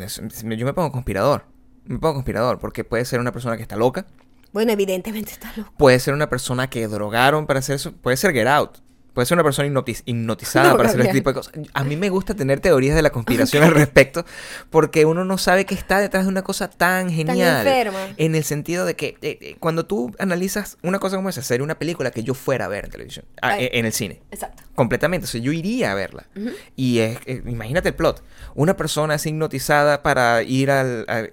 [0.00, 1.44] Es- Yo me pongo conspirador.
[1.84, 4.06] Me pongo conspirador porque puede ser una persona que está loca.
[4.52, 5.72] Bueno, evidentemente está loco.
[5.76, 7.92] Puede ser una persona que drogaron para hacer eso.
[7.92, 8.78] Puede ser Get Out.
[9.18, 11.52] Puede ser una persona hipnotiz- hipnotizada No, para hacer este tipo de cosas.
[11.74, 14.24] A mí me gusta tener teorías de la conspiración al respecto
[14.70, 17.66] porque uno no sabe qué está detrás de una cosa tan genial.
[17.66, 17.98] enferma.
[18.16, 21.64] En el sentido de que eh, eh, cuando tú analizas una cosa como esa, sería
[21.64, 23.64] una película que yo fuera a ver en televisión, ah, Ay.
[23.64, 24.22] eh, en el cine.
[24.30, 24.62] Exacto.
[24.76, 26.28] Completamente, o sea, yo iría a verla.
[26.76, 28.22] Y es, eh, imagínate el plot.
[28.54, 31.24] Una persona es hipnotizada para ir al, a-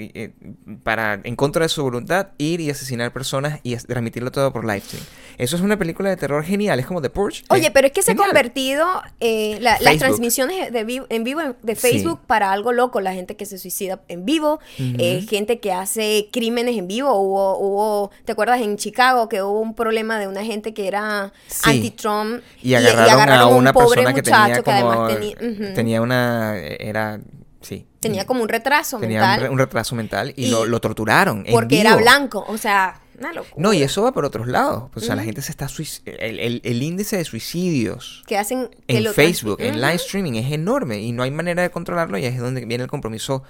[0.84, 4.82] para, en contra de su voluntad, ir y asesinar personas y transmitirlo todo por live
[4.82, 5.04] stream.
[5.38, 7.44] Eso es una película de terror genial, es como The Purge.
[7.50, 8.88] Oye, pero es que se ha convertido
[9.20, 12.26] eh, la- las transmisiones de vivo, en vivo de Facebook Sí.
[12.26, 13.02] para algo loco.
[13.02, 17.14] La gente que se suicida en vivo, eh, gente que hace crímenes en vivo.
[17.14, 21.34] Hubo, hubo, ¿te acuerdas en Chicago que hubo un problema de una gente que era
[21.48, 21.70] Sí.
[21.72, 26.58] anti-Trump Y agarraron, a un una pobre persona que muchacho tenía que además tenía, una...
[26.58, 27.20] Era...
[27.62, 27.86] Sí.
[28.00, 30.80] tenía como un retraso Tenía un, mental re- un retraso mental y, Y- lo, lo
[30.80, 31.44] torturaron.
[31.46, 32.46] en porque era blanco.
[32.48, 33.56] O sea, una locura.
[33.62, 34.90] No, y eso va por otros lados.
[34.96, 35.68] O sea, la gente se está...
[36.06, 40.34] El, el- el índice de suicidios que hacen que en lo Facebook, en live streaming,
[40.34, 43.44] es enorme y no hay manera de controlarlo y ahí es donde viene el compromiso,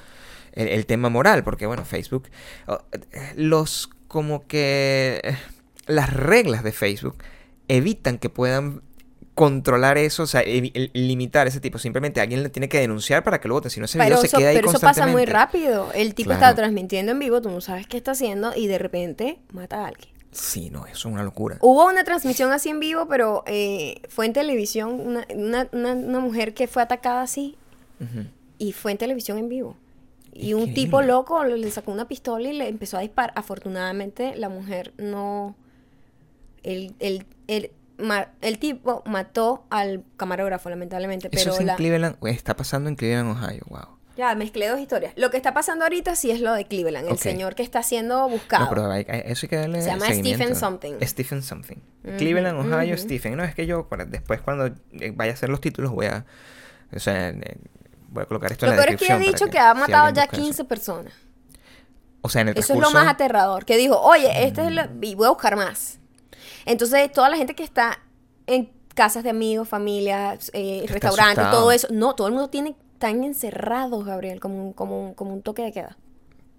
[0.54, 2.30] el, el tema moral, porque bueno, Facebook,
[3.36, 5.36] los como que
[5.88, 7.18] las reglas de Facebook
[7.68, 8.82] evitan que puedan
[9.36, 10.42] controlar eso, o sea,
[10.94, 11.78] limitar ese tipo.
[11.78, 14.22] Simplemente alguien le tiene que denunciar para que lo voten, si no ese Pero video
[14.22, 15.92] se queda ahí pero eso pasa muy rápido.
[15.94, 16.42] El tipo Claro.
[16.46, 19.88] está transmitiendo en vivo, tú no sabes qué está haciendo y de repente mata a
[19.90, 20.10] alguien.
[20.32, 21.58] Sí, no, eso es una locura.
[21.62, 26.20] Hubo una transmisión así en vivo, pero eh, fue en televisión, una, una, una, una
[26.20, 27.56] mujer que fue atacada así
[28.58, 29.78] y fue en televisión en vivo.
[30.34, 33.32] Y un tipo loco le sacó una pistola y le empezó a disparar.
[33.38, 35.56] Afortunadamente la mujer no...
[36.64, 37.75] El, el, el, ma-
[38.42, 41.76] el tipo mató al camarógrafo, lamentablemente, Eso pero es en la...
[41.76, 43.96] Cleveland, está pasando en Cleveland, Ohio, wow.
[44.18, 45.12] Ya, mezclé dos historias.
[45.18, 48.30] Lo que está pasando ahorita sí es lo de Cleveland, el señor que está siendo
[48.30, 48.64] buscado.
[48.64, 50.06] No, pero hay- hay- eso hay que darle Se llama.
[50.06, 50.94] Stephen something.
[51.02, 51.76] Stephen something.
[52.18, 52.98] Cleveland, Ohio.
[52.98, 53.36] Stephen.
[53.36, 56.26] No, es que yo para- después cuando eh, vaya a hacer los títulos voy a...
[56.96, 57.58] O sea, eh,
[58.08, 59.48] voy a colocar esto Lo en la peor es que ha descripción.
[59.50, 60.44] dicho que ha matado ya busca eso.
[60.46, 61.14] 15 personas.
[62.22, 63.66] O sea, en el Eso es lo más aterrador.
[63.66, 64.84] Que dijo, oye, este es lo...
[65.02, 66.00] y voy a buscar más.
[66.66, 68.00] Entonces, toda la gente que está
[68.48, 71.58] en casas de amigos, familias, eh, restaurantes, asustado.
[71.62, 71.88] todo eso.
[71.92, 75.62] No, todo el mundo tiene, están encerrados, Gabriel, como un, como un, como un toque
[75.64, 75.98] de queda.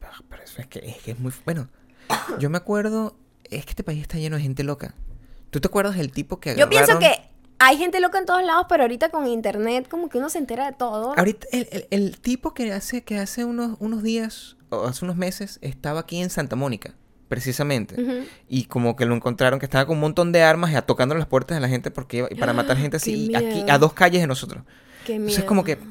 [0.03, 1.33] Ah, Pero eso es que, es que es muy...
[1.45, 1.69] Bueno,
[2.39, 3.17] yo me acuerdo...
[3.45, 4.95] Es que este país está lleno de gente loca.
[5.51, 8.43] ¿Tú te acuerdas del tipo que Yo pienso agarraron- que hay gente loca en todos
[8.43, 11.15] lados, pero ahorita con internet como que uno se entera de todo.
[11.17, 15.17] Ahorita, el, el- el tipo que hace, que hace unos, unos días, o hace unos
[15.17, 16.95] meses, estaba aquí en Santa Mónica,
[17.29, 17.97] precisamente.
[18.49, 21.27] Y como que lo encontraron que estaba con un montón de armas y tocando las
[21.27, 23.73] puertas de la gente porque iba- para matar gente así, y aquí miedo.
[23.73, 24.63] a dos calles de nosotros.
[25.05, 25.91] Qué Entonces es como que miedo.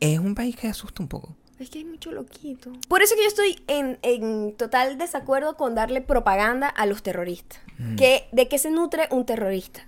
[0.00, 1.36] es un país que asusta un poco.
[1.58, 2.72] Es que hay mucho loquito.
[2.88, 7.58] Por eso que yo estoy en, en total desacuerdo con darle propaganda a los terroristas.
[7.78, 7.96] Mm.
[7.96, 9.80] Que, ¿De qué se nutre un terrorista?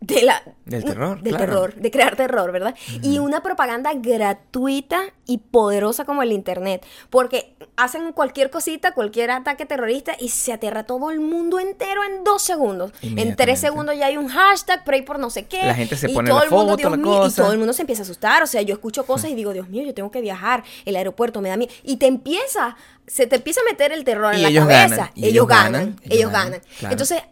[0.00, 1.44] De la, Del terror, Del claro.
[1.44, 2.74] terror, de crear terror, ¿verdad?
[3.02, 6.86] Y una propaganda gratuita y poderosa como el Internet.
[7.10, 12.24] Porque hacen cualquier cosita, cualquier ataque terrorista y se aterra todo el mundo entero en
[12.24, 12.92] dos segundos.
[13.02, 15.66] En tres segundos ya hay un hashtag, pray por no sé qué.
[15.66, 17.52] La gente se y pone todo la el mundo, foto, Dios la mío, y todo
[17.52, 18.42] el mundo se empieza a asustar.
[18.42, 20.64] O sea, yo escucho cosas y digo, Dios mío, yo tengo que viajar.
[20.86, 21.72] El aeropuerto me da miedo.
[21.84, 22.74] Y te empieza,
[23.06, 24.96] se te empieza a meter el terror en la cabeza.
[24.96, 26.50] ganan, ellos, ellos ganan, ellos ellos ganan.
[26.52, 26.92] ganan, claro.
[26.94, 27.22] Entonces,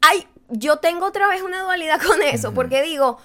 [0.00, 3.18] hay, yo tengo otra vez una dualidad con eso, porque digo,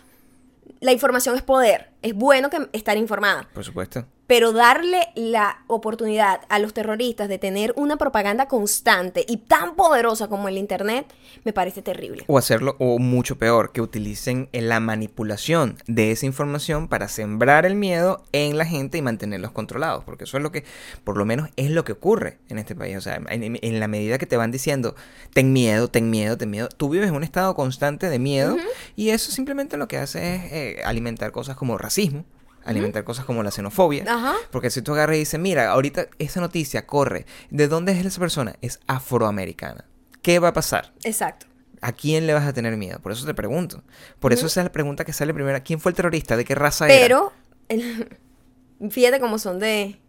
[0.80, 1.92] la información es poder.
[2.02, 3.48] Es bueno que estar informada.
[3.54, 4.06] Por supuesto.
[4.28, 10.28] Pero darle la oportunidad a los terroristas de tener una propaganda constante y tan poderosa
[10.28, 11.08] como el Internet,
[11.44, 12.26] me parece terrible.
[12.28, 17.66] O hacerlo, o mucho peor, que utilicen en la manipulación de esa información para sembrar
[17.66, 20.04] el miedo en la gente y mantenerlos controlados.
[20.04, 20.66] Porque eso es lo que,
[21.04, 22.98] por lo menos, es lo que ocurre en este país.
[22.98, 24.96] O sea, en, en la medida que te van diciendo,
[25.34, 28.58] ten miedo, ten miedo, ten miedo, tú vives en un estado constante de miedo
[28.96, 32.26] y eso simplemente lo que hace es eh, alimentar cosas como racismo.
[32.68, 34.04] Alimentar cosas como la xenofobia.
[34.08, 34.36] Ajá.
[34.52, 37.26] Porque si tú agarras y dices, mira, ahorita esa noticia corre.
[37.50, 38.56] ¿De dónde es esa persona?
[38.62, 39.86] Es afroamericana.
[40.22, 40.94] ¿Qué va a pasar?
[41.04, 41.46] Exacto.
[41.82, 43.00] ¿A quién le vas a tener miedo?
[43.00, 43.84] Por eso te pregunto.
[44.20, 45.60] Por eso esa es la pregunta que sale primero.
[45.64, 46.36] ¿Quién fue el terrorista?
[46.36, 47.02] ¿De qué raza era?
[47.02, 47.34] Pero,
[48.90, 50.00] fíjate cómo son de,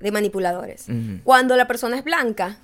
[0.00, 0.86] de manipuladores.
[1.24, 2.58] Cuando la persona es blanca,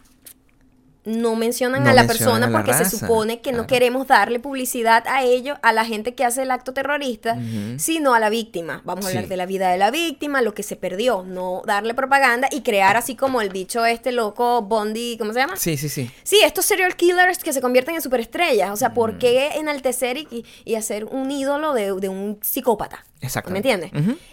[1.06, 4.06] no mencionan No a la mencionan persona a la porque se supone que no queremos
[4.08, 7.38] darle publicidad a ellos, a la gente que hace el acto terrorista,
[7.78, 8.82] sino a la víctima.
[8.84, 11.94] Vamos a hablar de la vida de la víctima, lo que se perdió, no darle
[11.94, 15.56] propaganda y crear así como el bicho este loco Bondi, ¿cómo se llama?
[15.56, 16.10] Sí, sí, sí.
[16.24, 18.70] Sí, estos serial killers que se convierten en superestrellas.
[18.72, 18.96] O sea.
[18.96, 23.04] ¿por qué enaltecer y, y hacer un ídolo de, de un psicópata?
[23.20, 23.50] Exacto.
[23.50, 23.90] ¿Me entiendes?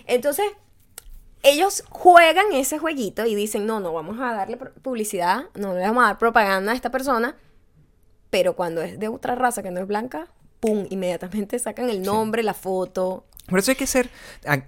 [0.08, 0.46] Entonces,
[1.44, 6.04] ellos juegan ese jueguito y dicen, no, no vamos a darle publicidad, no le vamos
[6.04, 7.36] a dar propaganda a esta persona,
[8.30, 10.28] pero cuando es de otra raza que no es blanca,
[10.60, 13.26] pum, inmediatamente sacan el nombre, la foto.
[13.48, 14.10] Por eso hay que ser,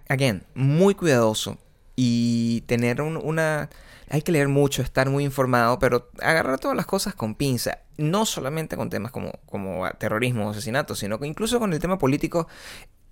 [0.09, 1.57] again, muy cuidadoso
[1.95, 3.69] y tener un- una...
[4.09, 7.79] Hay que leer mucho, estar muy informado, pero agarrar todas las cosas con pinza.
[7.97, 11.97] No solamente con temas como, como terrorismo o asesinato, sino que incluso con el tema
[11.97, 12.47] político,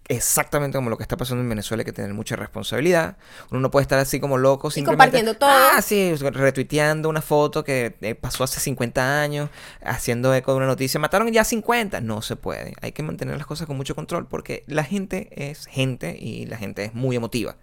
[0.08, 3.18] exactamente como lo que está pasando en Venezuela, hay que tener mucha responsabilidad.
[3.52, 5.04] Uno no puede estar así como loco simplemente...
[5.04, 5.50] compartiendo todo.
[5.50, 9.50] Ah, sí, retuiteando una foto que eh, pasó hace 50 años,
[9.84, 11.00] haciendo eco de una noticia.
[11.00, 12.02] Mataron ya 50.
[12.02, 12.74] No se puede.
[12.82, 16.58] Hay que mantener las cosas con mucho control porque la gente es gente y la
[16.58, 17.56] gente es muy emotiva.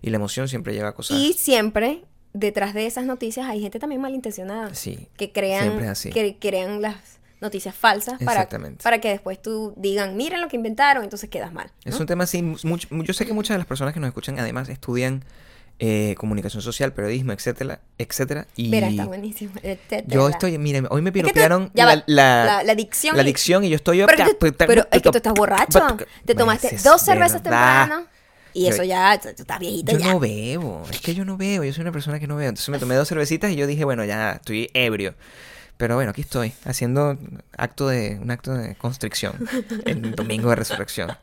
[0.00, 1.18] Y la emoción siempre lleva a cosas...
[1.18, 4.74] Y siempre detrás de esas noticias hay gente también malintencionada.
[4.74, 6.10] Sí, Que crean, siempre es así.
[6.10, 8.48] que crean las noticias falsas para,
[8.82, 11.70] para que después tú digan, miren lo que inventaron, entonces quedas mal.
[11.84, 11.92] ¿no?
[11.92, 14.38] Es un tema así, mucho- yo sé que muchas de las personas que nos escuchan
[14.38, 15.24] además estudian
[15.80, 18.48] eh, comunicación social, periodismo, etcétera, etcétera.
[18.56, 19.52] Y Mira, está buenísimo.
[19.62, 20.02] etcétera.
[20.08, 23.22] yo estoy, mire, hoy me Es que tú- piropearon la, la, la- la dicción la
[23.22, 24.04] y- dicción y yo estoy...
[24.04, 25.80] Pero, tú- pero es que tú estás borracho.
[26.24, 28.06] Te tomaste es dos cervezas temprano.
[28.54, 30.12] Y Yo- eso ya, tú estás viejito Yo ya.
[30.12, 32.48] no bebo, es que yo no bebo, yo soy una persona que no bebo.
[32.48, 35.14] Entonces me tomé dos cervecitas y yo dije, bueno, ya estoy ebrio.
[35.78, 37.16] Pero bueno, aquí estoy, haciendo
[37.56, 39.48] acto de, un acto de constricción
[39.86, 41.16] el domingo de resurrección.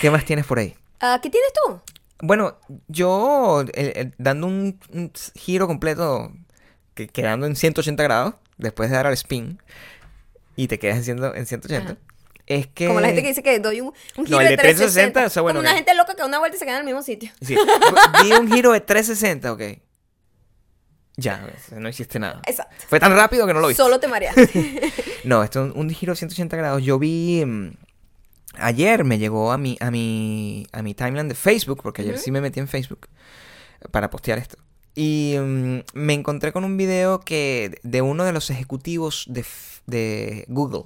[0.00, 0.76] ¿Qué más tienes por ahí?
[1.00, 1.80] Ah, ¿Qué tienes tú?
[2.20, 3.64] Bueno, yo
[4.18, 6.32] dando un, un giro completo,
[6.94, 9.58] que, quedando en 180 grados, después de dar al spin,
[10.54, 11.98] y te quedas en, ciento- en 180, Ajá.
[12.46, 12.86] es que...
[12.86, 15.12] Como la gente que dice que doy un, un giro el de de 360.
[15.20, 16.64] 360, o sea, bueno, Como una que- gente loca que da una vuelta y se
[16.66, 17.30] queda en el mismo sitio.
[17.40, 17.56] Sí,
[18.22, 19.62] di un giro de 360, ok.
[21.16, 21.46] Ya,
[21.76, 22.40] no hiciste nada.
[22.46, 22.74] Exacto.
[22.88, 23.82] Fue tan rápido que no lo viste.
[23.82, 24.92] Solo te mareaste.
[25.24, 26.82] No, esto es un, un giro de 180 grados.
[26.82, 27.44] Yo vi...
[27.44, 27.70] mm,
[28.58, 32.30] ayer me llegó a mi, a mi, a mi timeline de Facebook, porque ayer sí
[32.30, 33.08] me metí en Facebook
[33.90, 34.58] para postear esto.
[34.94, 39.44] Y mm, me encontré con un video que de uno de los ejecutivos de,
[39.86, 40.84] de Google.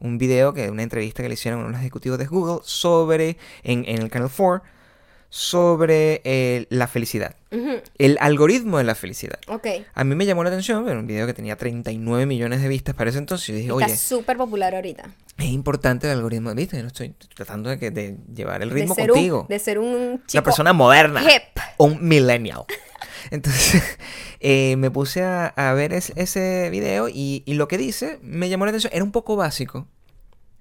[0.00, 2.60] Un video, que una entrevista que le hicieron a uno de los ejecutivos de Google
[2.64, 4.62] sobre, en, en el Canal 4,
[5.30, 7.34] sobre eh, la felicidad.
[7.98, 9.38] El algoritmo de la felicidad.
[9.48, 9.66] Ok.
[9.94, 12.94] A mí me llamó la atención, era un video que tenía 39 millones de vistas
[12.94, 13.46] para ese entonces.
[13.48, 15.08] Yo dije, Está oye, súper popular ahorita.
[15.38, 16.54] es importante el algoritmo.
[16.54, 16.76] ¿Viste?
[16.76, 19.42] Yo no estoy tratando de, que, de llevar el ritmo de contigo.
[19.42, 21.22] Un, de ser un chico Una persona moderna.
[21.22, 21.42] hip.
[21.78, 22.64] Un millennial.
[23.30, 23.82] Entonces,
[24.40, 28.48] eh, me puse a, a ver es- ese video y, y lo que dice me
[28.48, 28.92] llamó la atención.
[28.92, 29.86] Era un poco básico.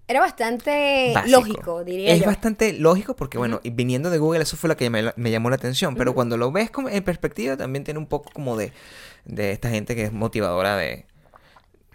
[0.10, 1.40] Era bastante básico.
[1.40, 2.26] lógico, diría Es yo.
[2.26, 5.50] bastante lógico porque, bueno, y viniendo de Google, eso fue lo que me, me llamó
[5.52, 5.96] la atención.
[5.96, 8.74] Pero cuando lo ves como en perspectiva, también tiene un poco como de,
[9.26, 11.06] de esta gente que es motivadora de.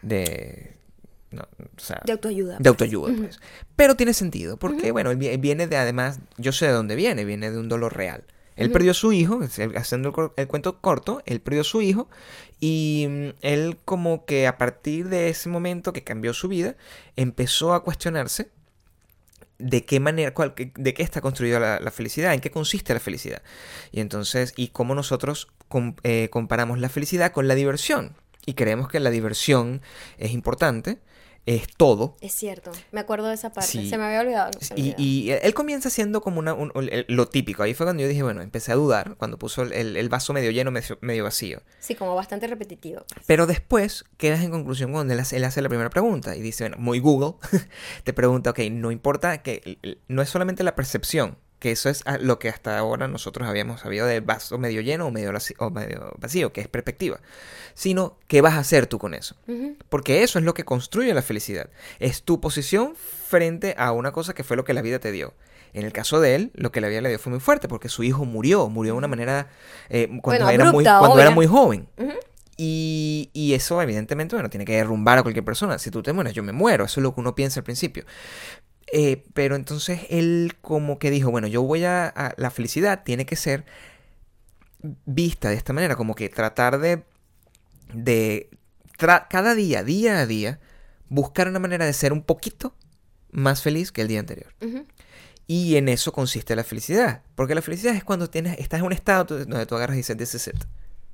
[0.02, 0.76] de.
[1.32, 2.56] no, o sea, De autoayuda.
[2.60, 3.40] de autoayuda, pues.
[3.76, 7.50] Pero tiene sentido, porque, bueno, él viene de, además, yo sé de dónde viene, viene
[7.50, 8.22] de un dolor real.
[8.56, 9.40] Él perdió a su hijo,
[9.76, 12.08] haciendo el, cuento corto, él perdió a su hijo
[12.60, 16.76] y mm, él como que a partir de ese momento que cambió su vida,
[17.16, 18.50] empezó a cuestionarse
[19.58, 23.00] de qué manera, cuál- de qué está construida la, la felicidad, en qué consiste la
[23.00, 23.42] felicidad.
[23.92, 28.16] Y entonces, y cómo nosotros com- eh, comparamos la felicidad con la diversión.
[28.46, 29.80] Y creemos que la diversión
[30.18, 30.98] es importante,
[31.46, 32.72] es todo, Es cierto.
[32.90, 33.70] Me acuerdo de esa parte.
[33.70, 33.90] Sí.
[33.90, 34.50] Se me había olvidado.
[34.74, 36.72] me y, él comienza siendo como una, un-
[37.08, 37.62] lo típico.
[37.62, 40.70] Ahí fue cuando yo dije, bueno, empecé a dudar, cuando puso el, vaso medio lleno,
[40.70, 41.62] medio, medio vacío.
[41.80, 43.04] Sí, como bastante repetitivo.
[43.26, 46.64] Pero después quedas en conclusión cuando él hace, él hace la primera pregunta y dice,
[46.64, 47.34] bueno, muy Google,
[48.04, 49.78] te pregunta, ok, no importa que
[50.08, 54.06] no es solamente la percepción, que eso es lo que hasta ahora nosotros habíamos sabido
[54.06, 57.20] del vaso medio lleno o medio, o medio vacío, que es perspectiva,
[57.72, 59.34] sino qué vas a hacer tú con eso.
[59.88, 61.70] Porque eso es lo que construye la felicidad.
[62.00, 65.32] Es tu posición frente a una cosa que fue lo que la vida te dio.
[65.72, 67.88] En el caso de él, lo que la vida le dio fue muy fuerte, porque
[67.88, 69.48] su hijo murió, murió de una manera
[69.88, 71.88] eh, cuando, Bueno, era, muy, cuando era muy joven.
[72.58, 75.78] Y, y eso, evidentemente, bueno, tiene que derrumbar a cualquier persona.
[75.78, 76.84] Si tú te mueres, yo me muero.
[76.84, 78.04] Eso es lo que uno piensa al principio.
[78.92, 83.26] Eh, pero entonces él como que dijo, bueno, yo voy a, a- La felicidad tiene
[83.26, 83.64] que ser
[85.06, 87.02] vista de esta manera, como que tratar de...
[87.92, 88.50] de
[88.98, 90.60] tra- cada día, día a día,
[91.08, 92.74] buscar una manera de ser un poquito
[93.30, 94.52] más feliz que el día anterior.
[95.46, 97.22] Y en eso consiste la felicidad.
[97.34, 100.16] Porque la felicidad es cuando tienes, estás en un estado donde tú agarras y dices,
[100.16, 100.64] this is it.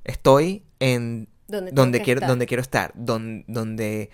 [0.03, 2.29] Estoy en Donde, quiero, estar.
[2.29, 2.91] donde quiero estar.
[2.95, 4.09] Donde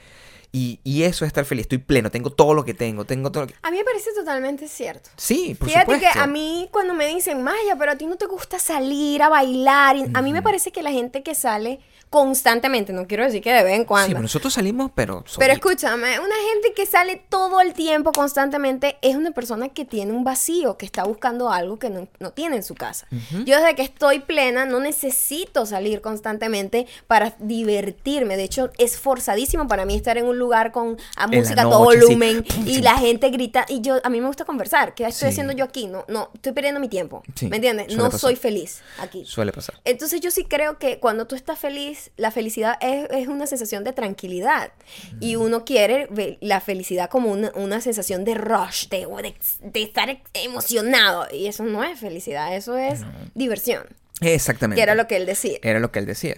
[0.52, 1.64] y, y eso es estar feliz.
[1.64, 3.56] Estoy pleno, tengo todo lo que tengo, tengo todo lo que...
[3.62, 5.10] A mí me parece totalmente cierto.
[5.16, 6.14] Sí, por Fíjate supuesto.
[6.14, 9.30] que a mí cuando me dicen, Maya, pero a ti no te gusta salir a
[9.30, 13.52] bailar, a mí me parece que la gente que sale constantemente, no quiero decir que
[13.52, 14.08] de vez en Sí, cuando.
[14.10, 15.24] pero nosotros salimos, pero...
[15.38, 20.14] Pero escúchame, una gente que sale todo el tiempo, constantemente, es una persona que tiene
[20.14, 23.08] un vacío, que está buscando algo que no, no tiene en su casa.
[23.46, 28.38] Yo desde que estoy plena no necesito salir constantemente para divertirme.
[28.38, 31.92] De hecho, es forzadísimo para mí estar en un lugar con a música a todo
[31.92, 32.00] sí.
[32.00, 33.66] volumen y la gente grita.
[33.68, 34.94] Y yo, a mí me gusta conversar.
[34.96, 35.34] ¿Qué estoy Sí.
[35.34, 35.88] haciendo yo aquí?
[35.88, 37.24] No, no, estoy perdiendo mi tiempo.
[37.36, 37.88] Sí, ¿Me entiendes?
[37.88, 38.20] suele No pasar.
[38.20, 39.26] soy feliz aquí.
[39.26, 39.76] Suele pasar.
[39.84, 43.84] Entonces yo sí creo que cuando tú estás feliz, la felicidad es, es una sensación
[43.84, 44.72] de tranquilidad.
[45.20, 46.08] Y uno quiere
[46.42, 51.28] la felicidad como una, una sensación de rush, de, de, de estar emocionado.
[51.34, 53.02] Y eso no es felicidad, eso es
[53.36, 53.84] diversión.
[54.20, 54.78] Exactamente.
[54.80, 55.60] Que era lo que él decía.
[55.62, 56.36] Era lo que él decía.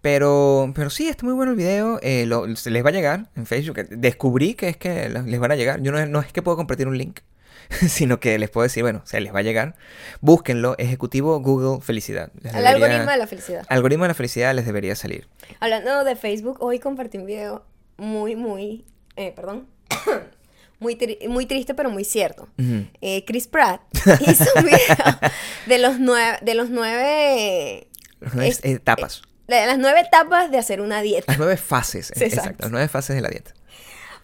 [0.00, 1.98] pero, pero sí, está muy bueno el video.
[2.02, 3.76] eh, lo- les va a llegar en Facebook.
[3.90, 5.80] Descubrí que es que les van a llegar.
[5.82, 7.20] Yo no, no es que puedo compartir un link,
[7.88, 9.74] sino que les puedo decir, bueno, se les va a llegar.
[10.20, 10.74] Búsquenlo.
[10.78, 12.30] Ejecutivo Google Felicidad.
[12.42, 13.64] Les El debería- algoritmo de la felicidad.
[13.68, 15.28] Algoritmo de la felicidad les debería salir.
[15.60, 17.64] Hablando de Facebook, hoy compartí un video
[17.96, 18.84] muy, muy,
[19.16, 19.66] eh, perdón,
[20.78, 22.48] muy, tri- muy triste pero muy cierto.
[23.00, 23.80] Eh, Chris Pratt
[24.26, 25.18] hizo un video
[25.66, 27.88] de los nueve, de los nueve,
[28.20, 29.22] Las nueve es- etapas.
[29.48, 31.24] de las nueve etapas de hacer una dieta.
[31.32, 32.10] Las nueve fases.
[32.16, 32.34] Exacto.
[32.36, 32.62] exacto.
[32.62, 33.52] Las nueve fases de la dieta.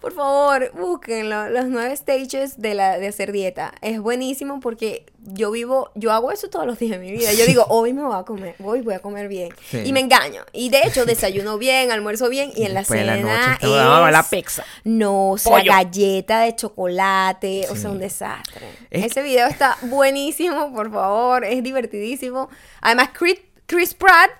[0.01, 3.73] Por favor, búsquenlo, los nueve stages de la de hacer dieta.
[3.81, 7.33] Es buenísimo porque yo vivo, yo hago eso todos los días de mi vida.
[7.33, 9.49] Yo digo, hoy me voy a comer, hoy voy a comer bien.
[9.69, 9.81] Sí.
[9.83, 10.43] Y me engaño.
[10.53, 13.53] Y de hecho, desayuno bien, almuerzo bien y en la Después de la cena noche
[13.53, 14.63] está- vamos a la es- pizza.
[14.85, 15.71] No, o sea, Pollo.
[15.73, 18.67] galleta de chocolate, o sea, un desastre.
[18.89, 22.49] Es Ese video está buenísimo, por favor, es divertidísimo.
[22.81, 24.31] Además, Chris, Chris Pratt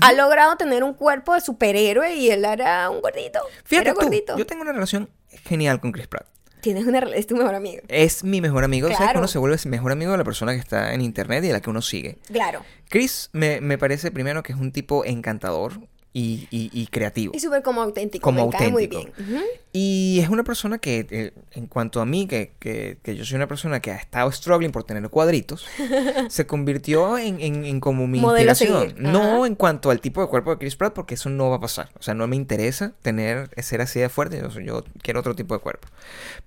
[0.00, 3.38] ha logrado tener un cuerpo de superhéroe y él era un gordito.
[3.64, 4.36] Fíjate era tú, gordito.
[4.36, 5.08] yo tengo una relación
[5.44, 6.26] genial con Chris Pratt.
[6.60, 7.82] Tienes una es tu mejor amigo.
[7.88, 8.86] Es mi mejor amigo.
[8.88, 9.12] ¿Sabes Claro.
[9.12, 11.52] que uno se vuelve mejor amigo de la persona que está en internet y de
[11.54, 12.18] la que uno sigue?
[12.32, 12.64] Claro.
[12.88, 15.80] Chris me, me parece primero que es un tipo encantador
[16.14, 17.32] y, y- y creativo.
[17.34, 18.22] Y súper como auténtico.
[18.22, 19.12] Como me cae muy auténtico.
[19.16, 19.36] bien.
[19.38, 19.44] Ujú.
[19.72, 23.36] Y es una persona que, eh, en cuanto a mí, que, que- que yo soy
[23.36, 25.64] una persona que ha estado struggling por tener cuadritos,
[26.28, 28.94] se convirtió en, en- en como mi Modelo inspiración.
[28.98, 31.60] No en cuanto al tipo de cuerpo de Chris Pratt, porque eso no va a
[31.60, 31.88] pasar.
[31.98, 34.38] O sea, no me interesa tener, ser así de fuerte.
[34.42, 35.88] Yo, yo quiero otro tipo de cuerpo.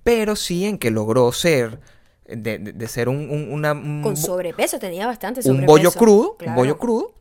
[0.03, 1.79] Pero sí en que logró ser,
[2.27, 3.71] de, de- de ser un, un- una...
[3.73, 5.71] un Con sobrepeso, tenía bastante un sobrepeso.
[5.71, 6.55] bollo crudo, un Claro.
[6.55, 7.13] bollo crudo,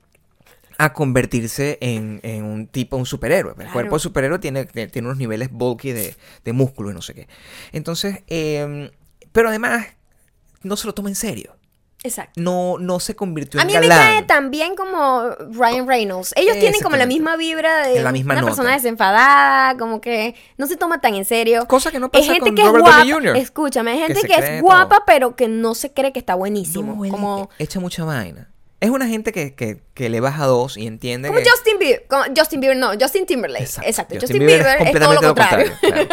[0.78, 3.52] a convertirse en, en un tipo, un superhéroe.
[3.52, 3.72] El Claro.
[3.72, 7.28] cuerpo de superhéroe tiene, tiene unos niveles bulky de, de músculo y no sé qué.
[7.72, 8.90] Entonces, eh,
[9.32, 9.87] pero además,
[10.62, 11.56] no se lo toma en serio.
[12.06, 12.38] Exacto.
[12.38, 16.34] No, no se convirtió A en mí me cae tan bien como Ryan Reynolds.
[16.37, 18.50] Ellos tienen como la misma vibra de La misma una nota.
[18.50, 21.66] persona desenfadada, como que no se toma tan en serio.
[21.66, 22.98] Cosa que no Es pasa gente con que es Robert guapa.
[22.98, 23.37] Downey Jr.
[23.38, 24.60] Escúchame, hay gente que, es todo.
[24.60, 26.94] guapa, pero que no se cree que está buenísimo.
[27.02, 28.50] No, como echa mucha vaina.
[28.85, 31.49] Es una gente que, que, que le baja dos y entiende como que...
[31.49, 32.05] Justin Bieber.
[32.07, 33.64] como Justin Bieber, no, Justin Timberlake.
[33.64, 33.88] Exacto.
[33.88, 34.14] Exacto.
[34.16, 35.73] Justin Justin, Bieber es es, todo lo completamente contrario.
[35.81, 36.09] claro.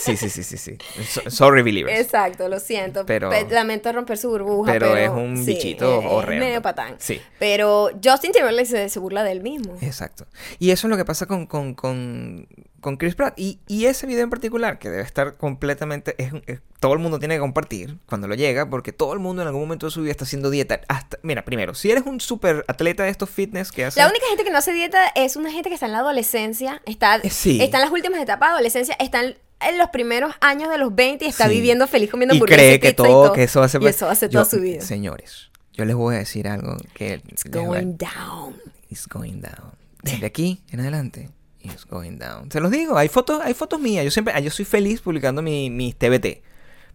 [0.00, 0.76] Sí, sí, sí, sí, sí.
[1.08, 1.98] So- Sorry, believers.
[2.00, 3.06] Exacto, lo siento.
[3.06, 4.72] Pero- Pe- lamento romper su burbuja.
[4.72, 6.44] pero Pero, es un sí, bichito es horrendo.
[6.46, 6.96] medio patán.
[6.98, 7.20] Sí.
[7.38, 9.76] Pero Justin Timberlake se, se burla de él mismo.
[9.80, 10.26] Exacto.
[10.58, 12.48] Y eso es lo que pasa con, con, con,
[12.82, 13.32] con Chris Pratt.
[13.38, 16.14] Y, y ese video en particular, que debe estar completamente...
[16.22, 19.40] Es, es- todo el mundo tiene que compartir cuando lo llega, porque todo el mundo
[19.40, 20.80] en algún momento de su vida está haciendo dieta.
[20.88, 24.00] Hasta, mira, primero, si eres un super atleta de estos fitness que hace...
[24.00, 26.82] La única gente que no hace dieta es una gente que está en la adolescencia,
[26.84, 27.62] está, Eh, sí.
[27.62, 29.36] está en las últimas etapas de adolescencia, está en,
[29.78, 31.54] los primeros años de los 20 y está Sí.
[31.54, 33.78] viviendo feliz comiendo y hamburguesas cree que y todo, que eso hace...
[33.80, 34.80] Y eso hace toda su vida.
[34.80, 37.22] Señores, yo les voy a decir algo que...
[37.22, 38.56] a- Going down.
[38.90, 39.70] It's going down.
[40.02, 41.30] Desde aquí en adelante,
[41.64, 42.50] it's going down.
[42.50, 44.04] Se los digo, hay fotos, hay fotos mías.
[44.04, 46.42] Yo siempre, yo soy feliz publicando mi- mis TBT.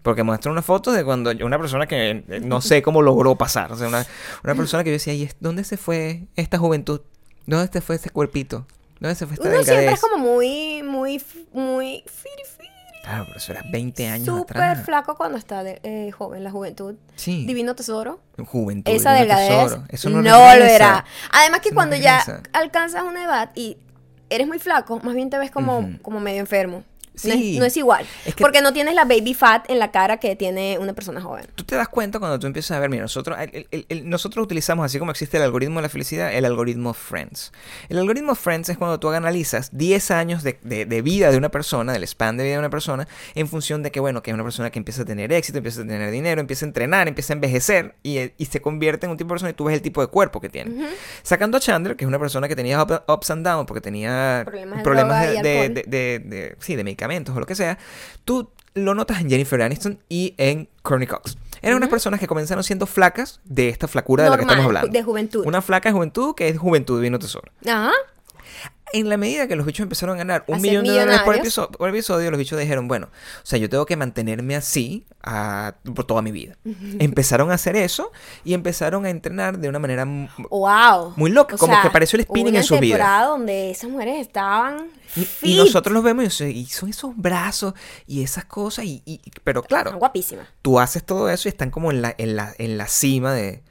[0.03, 3.71] Porque muestro unas fotos de cuando una persona que eh, no sé cómo logró pasar.
[3.71, 4.05] O sea, una,
[4.43, 7.01] una persona que yo decía, "¿Y ¿dónde se fue esta juventud?
[7.45, 8.65] ¿Dónde se fue ese cuerpito?
[8.99, 9.95] ¿Dónde se fue esta Uno siempre delgadez?
[9.95, 12.67] es como muy, muy, muy firi, firi.
[13.03, 14.85] Claro, pero eso era 20 años Súper atrás.
[14.85, 16.95] flaco cuando está de- eh, joven, la juventud.
[17.15, 17.45] Sí.
[17.45, 18.19] Divino tesoro.
[18.45, 18.91] Juventud.
[18.91, 19.83] Esa delgadez tesoro.
[19.89, 21.05] Eso no, no, volverá.
[21.31, 22.43] Además que Eso no cuando ya regresa.
[22.53, 23.77] alcanzas una edad y
[24.29, 26.83] eres muy flaco, más bien te ves como, como medio enfermo.
[27.25, 28.05] No, es, no es igual.
[28.25, 31.21] Es que- Porque no tienes la baby fat en la cara que tiene una persona
[31.21, 31.45] joven.
[31.55, 34.43] Tú te das cuenta cuando tú empiezas a ver, mira, nosotros, el- el- el- nosotros
[34.43, 37.51] utilizamos, así como existe el algoritmo de la felicidad, el algoritmo Friends.
[37.89, 41.49] El algoritmo Friends es cuando tú analizas 10 años de, de- de vida de una
[41.49, 44.35] persona, del span de vida de una persona, en función de que, bueno, que es
[44.35, 47.33] una persona que empieza a tener éxito, empieza a tener dinero, empieza a entrenar, empieza
[47.33, 49.81] a envejecer y, y se convierte en un tipo de persona y tú ves el
[49.81, 50.87] tipo de cuerpo que tiene.
[51.23, 54.43] Sacando a Chandler, que es una persona que tenía up- ups and downs porque tenía
[54.45, 55.21] Problemas de problemas
[55.87, 57.77] de- de- sí, de medicamentos o lo que sea,
[58.25, 61.37] tú lo notas en Jennifer Aniston y en Courtney Cox.
[61.61, 64.91] Eran unas personas que comenzaron siendo flacas de esta flacura de la que estamos hablando.
[64.91, 65.43] de juventud.
[65.45, 67.51] Una flaca de juventud que es juventud vino tesoro.
[67.65, 67.91] Ajá.
[68.93, 71.35] En la medida que los bichos empezaron a ganar un A millón de dólares por
[71.35, 75.75] episodio, por episodio, los bichos dijeron, bueno, o sea, yo tengo que mantenerme así a-
[75.95, 76.57] por toda mi vida.
[76.99, 78.11] empezaron a hacer eso
[78.43, 80.05] y empezaron a entrenar de una manera
[80.49, 81.13] Wow.
[81.15, 82.95] Muy loca, como que pareció el spinning en su vida.
[82.97, 87.15] temporada donde esas mujeres estaban y, y nosotros los vemos y, so- y son esos
[87.15, 87.73] brazos
[88.05, 90.47] y esas cosas y, y- pero claro, guapísimas.
[90.61, 93.63] tú haces todo eso y están como en la, en la, en la cima de,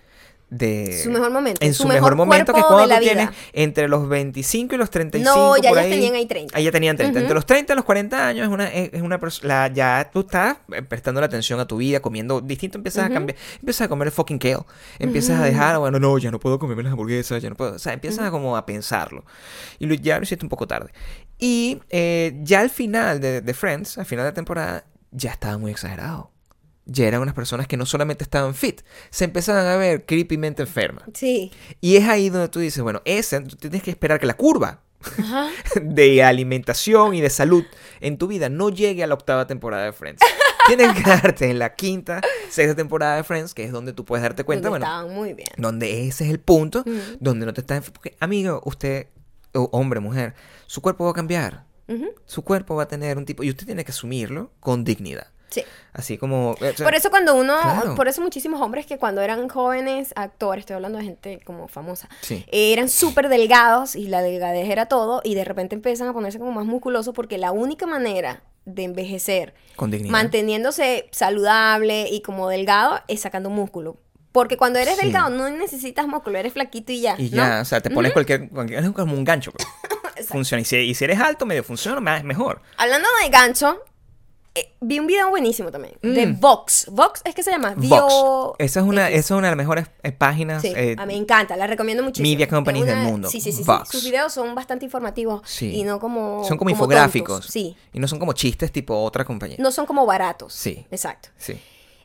[0.49, 1.01] de...
[1.03, 3.37] Su mejor momento, En su su, mejor, mejor momento, que es cuando tú tienes vida.
[3.53, 5.35] entre los 25 y los 35.
[5.37, 6.57] No, ya por ellas tenían ahí 30.
[6.57, 7.13] Ahí ya tenían 30.
[7.19, 7.21] Ujú.
[7.25, 9.69] Entre los 30 y los 40 años es una, es una persona...
[9.69, 13.37] Ya tú estás eh, prestando la atención a tu vida, comiendo distinto, empiezas a cambiar...
[13.61, 14.61] Empiezas a comer el fucking kale.
[15.01, 17.75] Empiezas a dejar, bueno, no, ya no puedo comerme las hamburguesas, ya no puedo...
[17.75, 19.25] O sea, empiezas a como a pensarlo.
[19.79, 20.93] Y lo- ya lo hiciste un poco tarde.
[21.39, 25.59] Y eh, ya al final de, de Friends, al final de la temporada, ya estaba
[25.59, 26.31] muy exagerado.
[26.87, 31.05] Ya eran unas personas que no solamente estaban fit, se empezaban a ver creepymente enfermas.
[31.15, 31.51] Sí.
[31.81, 34.83] Y es ahí donde tú dices, bueno, ese, tú tienes que esperar que la curva
[35.19, 35.49] Ajá.
[35.83, 37.65] de alimentación y de salud
[38.01, 40.23] en tu vida no llegue a la octava temporada de Friends.
[40.67, 42.21] Tienes que darte en la quinta,
[42.51, 45.33] sexta temporada de Friends, que es donde tú puedes darte cuenta, Donde bueno, estaban muy
[45.33, 45.49] bien.
[45.59, 46.85] donde ese es el punto,
[47.21, 47.89] donde no te estás...
[47.91, 49.07] Porque, amigo, usted,
[49.53, 50.35] hombre, mujer,
[50.67, 51.65] su cuerpo va a cambiar.
[52.25, 53.45] Su cuerpo va a tener un tipo...
[53.45, 55.29] Y usted tiene que asumirlo con dignidad.
[55.49, 55.63] Sí.
[55.93, 56.51] Así como...
[56.51, 57.95] o sea, Por eso cuando uno, Claro.
[57.95, 62.09] por eso muchísimos hombres que cuando eran jóvenes actores, estoy hablando de gente como famosa,
[62.21, 62.45] Sí.
[62.51, 66.39] eh, eran súper delgados y la delgadez era todo y de repente empiezan a ponerse
[66.39, 70.11] como más musculosos porque la única manera de envejecer Con dignidad.
[70.13, 73.97] manteniéndose saludable y como delgado es sacando músculo.
[74.33, 75.03] Porque cuando eres Sí.
[75.03, 77.15] delgado no necesitas músculo, eres flaquito y ya.
[77.17, 77.37] Y ¿no?
[77.37, 78.85] ya, o sea, te pones cualquier, cualquier...
[78.85, 79.53] Es como un gancho.
[79.53, 79.67] pues.
[80.29, 80.61] Funciona.
[80.61, 82.61] Y si, y si eres alto, medio funciona, más mejor.
[82.77, 83.81] Hablando de gancho,
[84.57, 86.41] eh, vi un video buenísimo también de Mm.
[86.41, 86.87] Vox.
[86.91, 88.57] Vox es que se llama Vox.
[88.59, 90.63] Esa es una, esa es una de las mejores eh, páginas.
[90.63, 92.29] Sí, eh, a mí me encanta, la recomiendo muchísimo.
[92.33, 93.29] media companies Es una- del mundo.
[93.29, 93.65] Sí, sí, sí, sí.
[93.65, 93.89] Vox.
[93.91, 95.75] Sus videos son bastante informativos Sí.
[95.77, 97.37] y no como son como, infográficos.
[97.41, 97.53] tontos.
[97.53, 99.57] Sí, Y no son como chistes tipo otra compañía.
[99.61, 100.53] no son como baratos.
[100.55, 100.87] Sí.
[100.91, 101.29] Exacto.
[101.37, 101.61] Sí.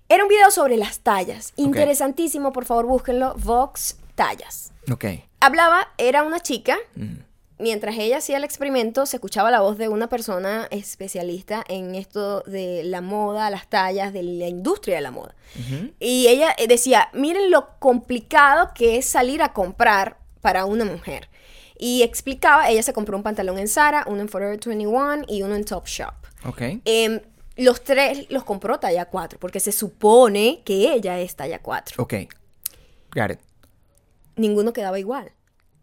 [0.09, 1.53] Era un video sobre las tallas.
[1.55, 3.33] Interesantísimo, por favor, búsquenlo.
[3.37, 4.73] Vox Tallas.
[4.91, 5.05] Ok.
[5.39, 7.13] Hablaba, era una chica, Mm.
[7.62, 12.41] Mientras ella hacía el experimento, se escuchaba la voz de una persona especialista en esto
[12.41, 15.36] de la moda, las tallas, de la industria de la moda.
[15.99, 21.30] Y ella eh, decía, miren lo complicado que es salir a comprar para una mujer.
[21.78, 25.55] Y explicaba, ella se compró un pantalón en Zara, uno en Forever 21 y uno
[25.55, 26.14] en Topshop.
[26.45, 26.62] Ok.
[26.86, 27.22] Em,
[27.57, 32.01] los tres los compró talla 4, porque se supone que ella es talla 4.
[32.01, 32.14] Ok.
[33.14, 33.39] Got it.
[34.36, 35.32] Ninguno quedaba igual.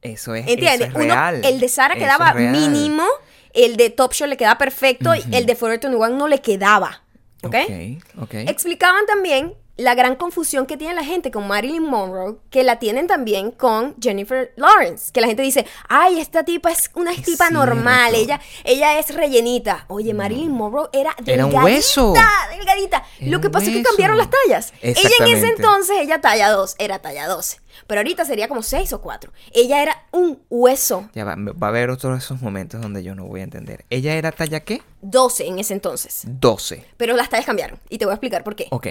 [0.02, 0.74] Eso es, ¿Entiendes?
[0.74, 1.40] eso es Uno- real.
[1.44, 3.04] el de Sara quedaba mínimo,
[3.52, 7.02] el de Topshop le quedaba perfecto y el de Forever 21 no le quedaba.
[7.42, 7.54] ¿Ok?
[7.54, 8.22] Ok.
[8.22, 8.34] ok.
[8.34, 13.06] Explicaban también la gran confusión que tiene la gente con Marilyn Monroe, que la tienen
[13.06, 17.48] también con Jennifer Lawrence, que la gente dice, ay, esta tipa es una Es tipa
[17.50, 19.84] normal, ella, ella es rellenita.
[19.88, 22.14] Oye, Marilyn Monroe era Era delgadita, un hueso.
[22.50, 23.04] delgadita.
[23.20, 24.72] Era Lo que pasa es que cambiaron las tallas.
[24.82, 28.92] Ella en ese entonces, ella talla 2, era talla 12, pero ahorita sería como 6
[28.94, 29.32] o 4.
[29.52, 33.26] Ella era un hueso, Ya va, va a haber otros esos momentos donde yo no
[33.26, 33.84] voy a entender.
[33.90, 34.82] ¿Ella era talla qué?
[35.02, 36.84] 12 en ese entonces, 12.
[36.96, 38.66] pero las tallas cambiaron y te voy a explicar por qué.
[38.70, 38.88] Ok.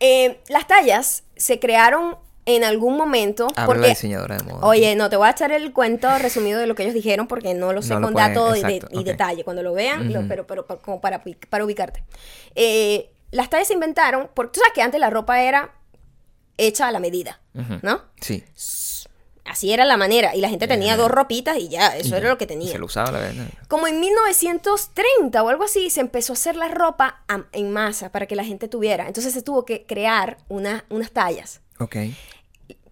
[0.00, 4.66] Eh, las tallas se crearon en algún momento Habla porque la diseñadora de moda.
[4.66, 7.52] Oye, no, te voy a echar el cuento resumido de lo que ellos dijeron porque
[7.54, 9.44] no lo sé No con pueden- dato y, de- detalle.
[9.44, 12.04] Cuando lo vean, lo- pero, pero, como para, para ubicarte.
[12.54, 15.74] Eh, las tallas se inventaron porque tú sabes que antes la ropa era
[16.56, 17.74] hecha a la medida, Ujú.
[17.82, 18.00] ¿no?
[18.20, 18.44] Sí.
[19.50, 20.34] Así era la manera.
[20.36, 22.72] Y la gente tenía dos ropitas y ya, eso era lo que tenía.
[22.72, 23.46] se lo usaba la verdad.
[23.68, 28.10] Como en 1930 o algo así, se empezó a hacer la ropa a- en masa
[28.10, 29.06] para que la gente tuviera.
[29.06, 31.60] Entonces se tuvo que crear una- unas tallas.
[31.78, 31.96] Ok.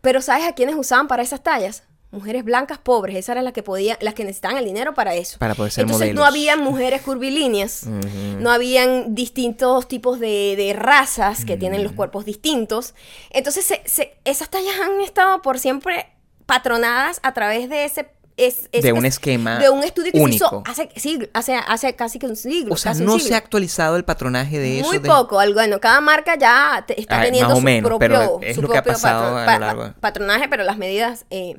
[0.00, 1.82] Pero ¿sabes a quiénes usaban para esas tallas?
[2.12, 5.38] Mujeres blancas pobres, esas eran las que podían, las que necesitaban el dinero para eso.
[5.38, 11.44] Para poder ser Entonces no habían mujeres curvilíneas, no habían distintos tipos de, de razas
[11.44, 12.94] que tienen los cuerpos distintos.
[13.30, 16.07] Entonces se- se- esas tallas han estado por siempre
[16.47, 18.09] patronadas a través de ese...
[18.36, 20.49] es- es- De un es- esquema de un estudio que único.
[20.49, 22.72] se hizo hace, siglo- hace, hace casi que un siglo.
[22.74, 23.18] O sea, no siglo.
[23.28, 24.88] se ha actualizado el patronaje de eso.
[24.88, 28.09] Muy de- poco, bueno, cada marca ya te- está Ay, teniendo su menos, propio,
[28.55, 31.57] su propio de- patronaje, pero las medidas eh,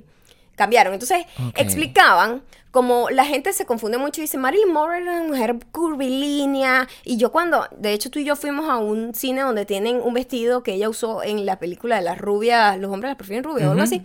[0.56, 0.94] cambiaron.
[0.94, 1.26] Entonces,
[1.56, 6.88] explicaban como la gente se confunde mucho y dice, Marilyn Monroe era una mujer curvilínea.
[7.04, 10.14] Y yo cuando, de hecho tú y yo fuimos a un cine donde tienen un
[10.14, 13.68] vestido que ella usó en la película de las rubias, los hombres las prefieren rubias
[13.68, 14.02] o algo así.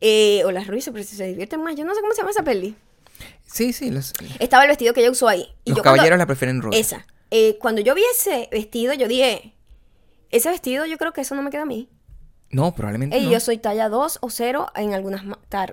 [0.00, 2.42] Eh, o las rubias se, se divierten más, yo no sé cómo se llama esa
[2.42, 2.74] peli.
[3.46, 3.90] Sí, sí.
[3.90, 5.42] Los, Estaba el vestido que ella usó ahí.
[5.64, 6.78] Y los yo cuando- caballeros la prefieren rubia.
[6.78, 7.06] esa.
[7.30, 9.54] Eh, cuando yo vi ese vestido, yo dije,
[10.30, 11.88] ese vestido yo creo que eso no me queda a mí.
[12.50, 13.32] No, probablemente Ey, no.
[13.32, 15.22] yo soy talla 2 o 0 en algunas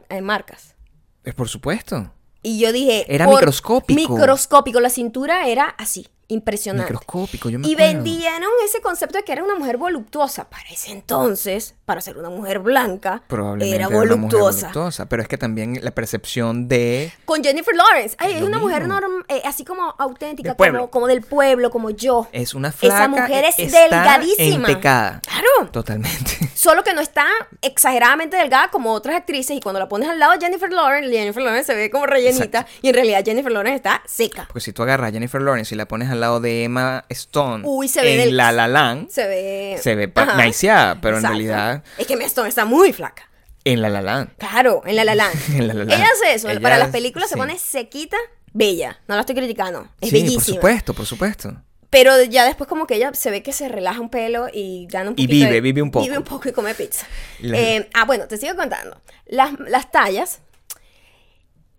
[0.09, 0.75] eh, marcas.
[1.23, 2.11] Es por supuesto.
[2.47, 3.05] Y yo dije...
[3.13, 4.13] Era microscópico.
[4.13, 4.79] Microscópico.
[4.79, 6.91] La cintura era así, impresionante.
[6.91, 7.93] Microscópico, yo me Y acuerdo.
[8.03, 10.49] vendieron ese concepto de que era una mujer voluptuosa.
[10.49, 15.05] Para ese entonces, para ser una mujer blanca, Probablemente era una mujer voluptuosa.
[15.07, 17.11] Pero es que también la percepción de...
[17.25, 18.15] Con Jennifer Lawrence.
[18.19, 21.89] Ay, es una mujer norm- eh, así como auténtica, Del como, como del pueblo, como
[21.91, 22.27] yo.
[22.31, 22.97] Es una flaca.
[22.97, 24.67] Esa mujer es está delgadísima.
[24.67, 25.21] Empecada.
[25.21, 25.69] Claro.
[25.71, 26.49] Totalmente.
[26.55, 27.25] Solo que no está
[27.61, 29.55] exageradamente delgada como otras actrices.
[29.57, 32.43] Y cuando la pones al lado de Jennifer Lawrence, Jennifer Lawrence se ve como rellenita.
[32.59, 32.71] Exacto.
[32.81, 34.45] Y en realidad Jennifer Lawrence está seca.
[34.47, 37.63] Porque si tú agarras a Jennifer Lawrence y la pones al lado de Emma Stone
[37.65, 39.77] Uy, se ve en del- La La Land, Se ve.
[39.81, 41.35] se ve maiciada, pero Exacto.
[41.37, 43.29] en realidad Es que Emma Stone está muy flaca.
[43.63, 44.29] en La La Land.
[44.37, 45.35] Claro, en La La Land.
[45.55, 45.91] En La La Land.
[46.01, 46.49] Ella hace eso.
[46.49, 48.17] Ella para las películas se pone sequita,
[48.53, 48.99] bella.
[49.07, 49.87] No la estoy criticando.
[49.99, 50.43] Es sí, bellísima.
[50.43, 51.53] por supuesto, por supuesto.
[51.89, 55.09] Pero ya después como que ella se ve que se relaja un pelo y gana
[55.09, 55.31] un Y poquito.
[55.45, 56.03] vive, de- vive un poco.
[56.05, 57.05] Vive un poco y come pizza.
[57.39, 58.99] La- Eh, ah, bueno, te sigo contando.
[59.25, 60.41] Las, las tallas.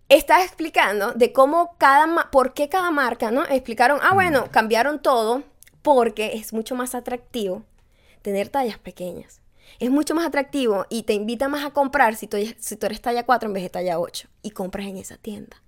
[0.09, 2.29] Está explicando de cómo cada...
[2.31, 3.45] ¿Por qué cada marca, no?
[3.45, 4.49] Explicaron, ah, bueno, Mm.
[4.49, 5.43] cambiaron todo
[5.81, 7.63] porque es mucho más atractivo
[8.21, 9.39] tener tallas pequeñas.
[9.79, 13.01] Es mucho más atractivo y te invita más a comprar si tú, si tú eres
[13.01, 15.61] talla 4 en vez de talla 8 y compras en esa tienda.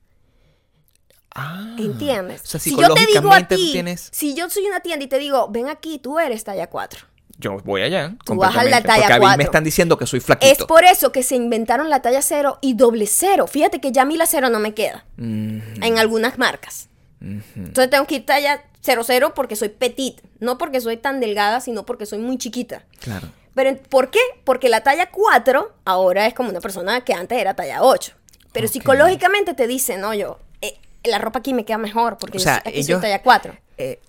[1.33, 2.41] Ah, ¿Entiendes?
[2.43, 4.09] O sea, si yo te digo a ti, tienes...
[4.11, 7.05] si yo soy una tienda y te digo, ven aquí, tú eres talla 4.
[7.41, 8.15] Yo voy allá.
[8.23, 8.49] Tú la
[8.81, 10.67] talla Porque a mí me están diciendo que soy Es flaquito.
[10.67, 13.47] por eso que se inventaron la talla 0 y doble cero.
[13.47, 16.87] Fíjate que ya a mí la 0 no me queda Mm, en algunas marcas.
[17.19, 20.21] Entonces tengo que ir talla 00 porque soy petit.
[20.39, 22.85] No porque soy tan delgada, sino porque soy muy chiquita.
[22.99, 23.27] Claro.
[23.53, 24.19] Pero ¿por qué?
[24.43, 28.13] Porque la talla 4 ahora es como una persona que antes era talla 8.
[28.53, 32.39] Pero psicológicamente te dice, no, yo, eh, la ropa aquí me queda mejor porque O
[32.39, 33.55] yo sea, soy- aquí ellos- soy talla 4.
[33.77, 33.99] eh,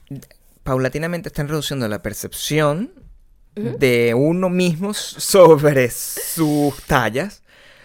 [0.62, 2.93] paulatinamente están reduciendo la percepción
[3.55, 7.42] de uno mismo sobre sus tallas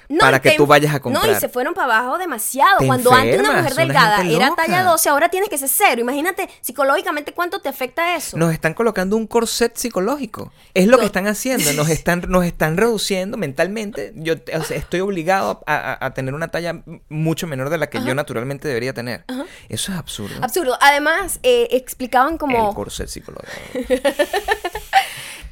[0.10, 1.26] No, para que te tú vayas a comprar.
[1.28, 2.78] No, y se fueron para abajo demasiado.
[2.80, 6.00] Te Cuando antes una mujer delgada era talla 12, ahora tienes que ser cero.
[6.00, 8.38] Imagínate psicológicamente cuánto te afecta eso.
[8.38, 10.54] Nos están colocando un corset psicológico.
[10.74, 11.74] Es lo que están haciendo.
[11.74, 14.14] Nos están, nos están reduciendo mentalmente.
[14.16, 17.90] Yo o sea, estoy obligado a, a- a tener una talla mucho menor de la
[17.90, 19.26] que yo naturalmente debería tener.
[19.68, 20.36] Eso es absurdo.
[20.42, 20.78] Absurdo.
[20.80, 22.70] Además, eh, explicaban como.
[22.70, 23.52] El corset psicológico.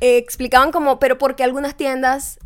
[0.01, 2.39] eh, explicaban como, pero porque algunas tiendas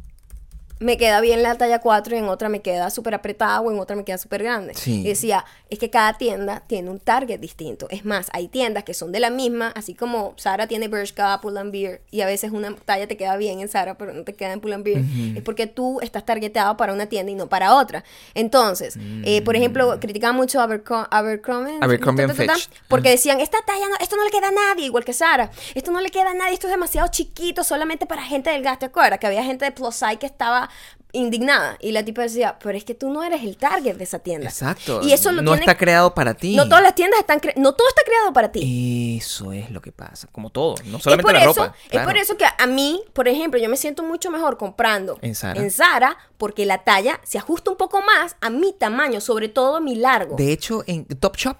[0.79, 3.79] me queda bien la talla 4 y en otra me queda súper apretada o en
[3.79, 4.73] otra me queda súper grande.
[4.75, 5.01] Sí.
[5.01, 7.87] Y decía, es que cada tienda tiene un target distinto.
[7.89, 11.99] Es más, hay tiendas que son de la misma, así como Sara tiene Bershka, Pull&Bear,
[12.11, 14.61] y a veces una talla te queda bien en Sara, pero no te queda en
[14.61, 15.01] Pull&Bear.
[15.35, 18.03] Es porque tú estás targeteado para una tienda y no para otra.
[18.33, 21.83] Entonces, eh, por ejemplo, criticaban mucho a Abercro- Abercrombie, Mm.
[21.83, 22.69] Abercrombie ta, ta, ta, ta, Fitch.
[22.87, 25.51] porque decían, esta talla, no, esto no le queda a nadie, igual que Sara.
[25.75, 28.79] Esto no le queda a nadie, esto es demasiado chiquito, solamente para gente delgada.
[28.79, 29.19] ¿Te acuerdas?
[29.19, 30.68] Que había gente de plus size que estaba
[31.11, 31.77] indignada.
[31.81, 34.47] Y la tipa decía, pero es que tú no eres el target de esa tienda.
[34.47, 35.01] Exacto.
[35.01, 36.55] Y eso lo no está creado para ti.
[36.55, 37.39] No todas las tiendas están...
[37.41, 39.17] cre- No todo está creado para ti.
[39.17, 40.27] Eso es lo que pasa.
[40.31, 40.75] Como todo.
[40.85, 41.75] No solamente por, la eso, ropa.
[41.89, 45.33] es por eso que a mí, por ejemplo, yo me siento mucho mejor comprando En
[45.35, 45.59] Zara.
[45.59, 49.77] en Zara porque la talla se ajusta un poco más a mi tamaño, sobre todo
[49.77, 50.35] a mi largo.
[50.35, 51.57] De hecho, en Top Shop,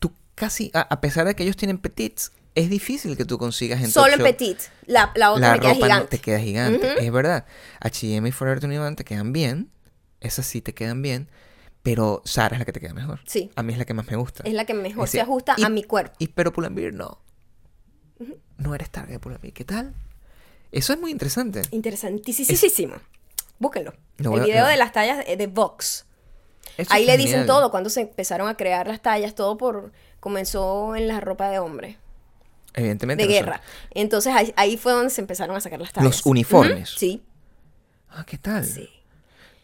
[0.00, 3.80] tú casi, a, a pesar de que ellos tienen petits, es difícil que tú consigas
[3.82, 4.58] en Solo en petit.
[4.86, 6.08] La, la otra La me queda ropa gigante.
[6.16, 7.04] te queda gigante.
[7.06, 7.46] Es verdad.
[7.80, 9.70] H&M y Forever 21 te quedan bien.
[10.20, 11.28] Esas sí te quedan bien.
[11.82, 13.20] Pero Zara es la que te queda mejor.
[13.26, 13.50] Sí.
[13.56, 14.42] A mí es la que más me gusta.
[14.44, 16.14] Es la que mejor se ajusta y- a mi cuerpo.
[16.18, 17.20] Y pero Pull&Bear no.
[18.58, 19.54] No eres target de Pull&Bear.
[19.54, 19.94] ¿Qué tal?
[20.72, 21.62] Eso es muy interesante.
[21.70, 22.96] Interesantísimo.
[23.58, 23.94] Búsquenlo.
[24.18, 26.04] El video de las tallas de Vox.
[26.76, 30.94] Eso Ahí le dicen todo, cuando se empezaron a crear las tallas, todo por comenzó
[30.96, 31.96] en la ropa de hombre,
[32.74, 33.22] Evidentemente.
[33.24, 33.60] de no son- guerra.
[33.90, 36.04] Entonces ahí, ahí fue donde se empezaron a sacar las tallas.
[36.04, 36.90] Los uniformes.
[36.96, 37.22] Sí,
[38.08, 38.64] Ah, ¿qué tal?
[38.64, 38.88] sí.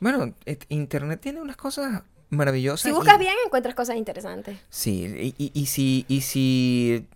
[0.01, 2.83] Bueno, et- Internet tiene unas cosas maravillosas.
[2.83, 4.59] Si y- buscas bien, encuentras cosas interesantes.
[4.69, 7.07] Sí, y, y- y si, y si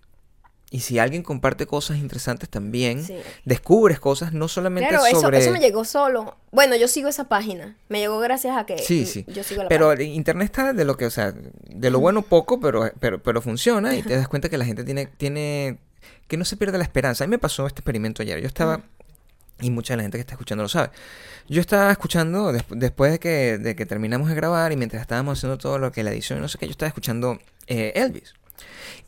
[0.72, 3.16] y si alguien comparte cosas interesantes también, Sí.
[3.44, 5.38] descubres cosas no solamente Claro, eso, sobre...
[5.38, 6.36] eso me llegó solo.
[6.52, 7.76] Bueno, yo sigo esa página.
[7.88, 9.24] Me llegó gracias a que Sí, sí.
[9.26, 10.04] yo sigo la Pero página.
[10.14, 13.96] internet está de lo que, o sea, de lo bueno poco, pero, pero, pero funciona
[13.96, 15.78] y te das cuenta que la gente tiene, tiene,
[16.28, 17.24] que no se pierde la esperanza.
[17.24, 18.40] A mí me pasó este experimento ayer.
[18.40, 18.80] Yo estaba,
[19.60, 20.90] y mucha de la gente que está escuchando lo sabe.
[21.48, 25.36] Yo estaba escuchando, des- después de que, de que terminamos de grabar y mientras estábamos
[25.38, 28.34] haciendo todo lo que la edición no sé qué, yo estaba escuchando eh, Elvis.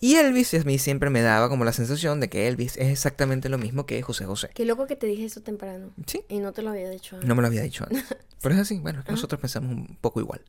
[0.00, 3.48] Y Elvis a mí siempre me daba como la sensación de que Elvis es exactamente
[3.48, 4.50] lo mismo que José José.
[4.54, 5.90] Qué loco que te dije eso temprano.
[6.06, 6.22] Sí.
[6.28, 7.28] Y no te lo había dicho antes.
[7.28, 8.04] No me lo había dicho antes.
[8.42, 10.40] Pero es así, bueno, nosotros pensamos un poco igual.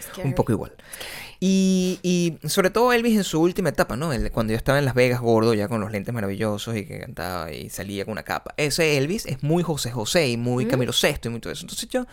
[0.00, 0.28] Scary.
[0.28, 0.74] Un poco igual.
[1.40, 4.12] Y, y sobre todo Elvis en su última etapa, ¿no?
[4.12, 7.00] El- cuando yo estaba en Las Vegas gordo, ya con los lentes maravillosos y que
[7.00, 8.54] cantaba y salía con una capa.
[8.58, 11.62] Ese Elvis es muy José José y muy Camilo Sesto y muy todo eso.
[11.62, 12.06] Entonces yo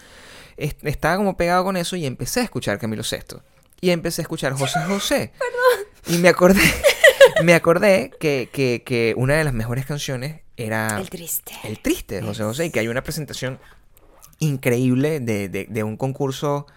[0.57, 3.43] est- estaba como pegado con eso y empecé a escuchar Camilo Sesto.
[3.81, 5.33] y empecé a escuchar José José.
[6.07, 6.61] Y me acordé,
[7.43, 11.53] me acordé que, que, que una de las mejores canciones era El triste.
[11.63, 13.59] El Triste de José José y que hay una presentación
[14.39, 16.67] increíble de, de- de un concurso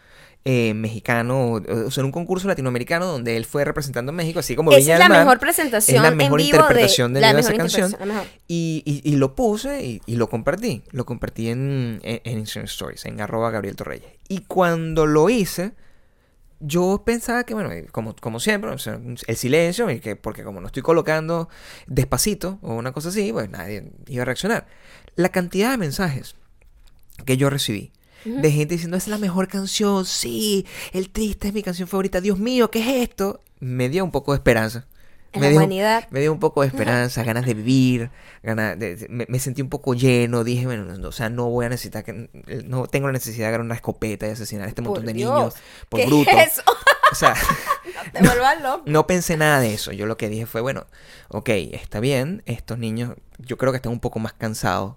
[0.49, 4.70] eh, mexicano, o sea, un concurso latinoamericano donde él fue representando a México, así como
[4.70, 5.18] Esa Viña es la Mar.
[5.18, 7.97] mejor presentación Es la en mejor vivo interpretación de, la vivo de esa canción.
[8.07, 8.22] la.
[8.47, 10.83] Y, y- y lo puse y, y lo compartí.
[10.93, 14.07] Lo compartí en, en, en Instagram Stories, en arroba Gabriel Torreyes.
[14.29, 15.72] Y cuando lo hice,
[16.61, 19.88] yo pensaba que, bueno, eh, como, como siempre, el silencio,
[20.20, 21.48] porque como no estoy colocando
[21.86, 24.66] despacito o una cosa así, pues nadie iba a reaccionar.
[25.14, 26.36] La cantidad de mensajes
[27.24, 27.92] que yo recibí
[28.26, 32.38] de gente diciendo, es la mejor canción, sí, el triste es mi canción favorita, Dios
[32.38, 33.40] mío, ¿qué es esto?
[33.61, 34.86] Me dio un poco de esperanza.
[35.33, 36.07] En me la dio, humanidad.
[36.11, 38.11] me dio un poco de esperanza, ganas de vivir,
[38.43, 41.66] ganas de, me, me sentí un poco lleno, dije, bueno, no, o sea, no voy
[41.66, 42.31] a necesitar que,
[42.64, 45.35] no tengo la necesidad de agarrar una escopeta y asesinar a este montón de Dios,
[45.35, 45.55] niños
[45.89, 46.31] por ¿qué bruto.
[46.31, 46.62] es eso?
[47.12, 47.35] O sea,
[48.12, 48.83] Te vuelvas loco.
[48.87, 49.93] no pensé nada de eso.
[49.93, 50.87] Yo lo que dije fue, bueno,
[51.29, 54.95] ok, está bien, estos niños, yo creo que están un poco más cansados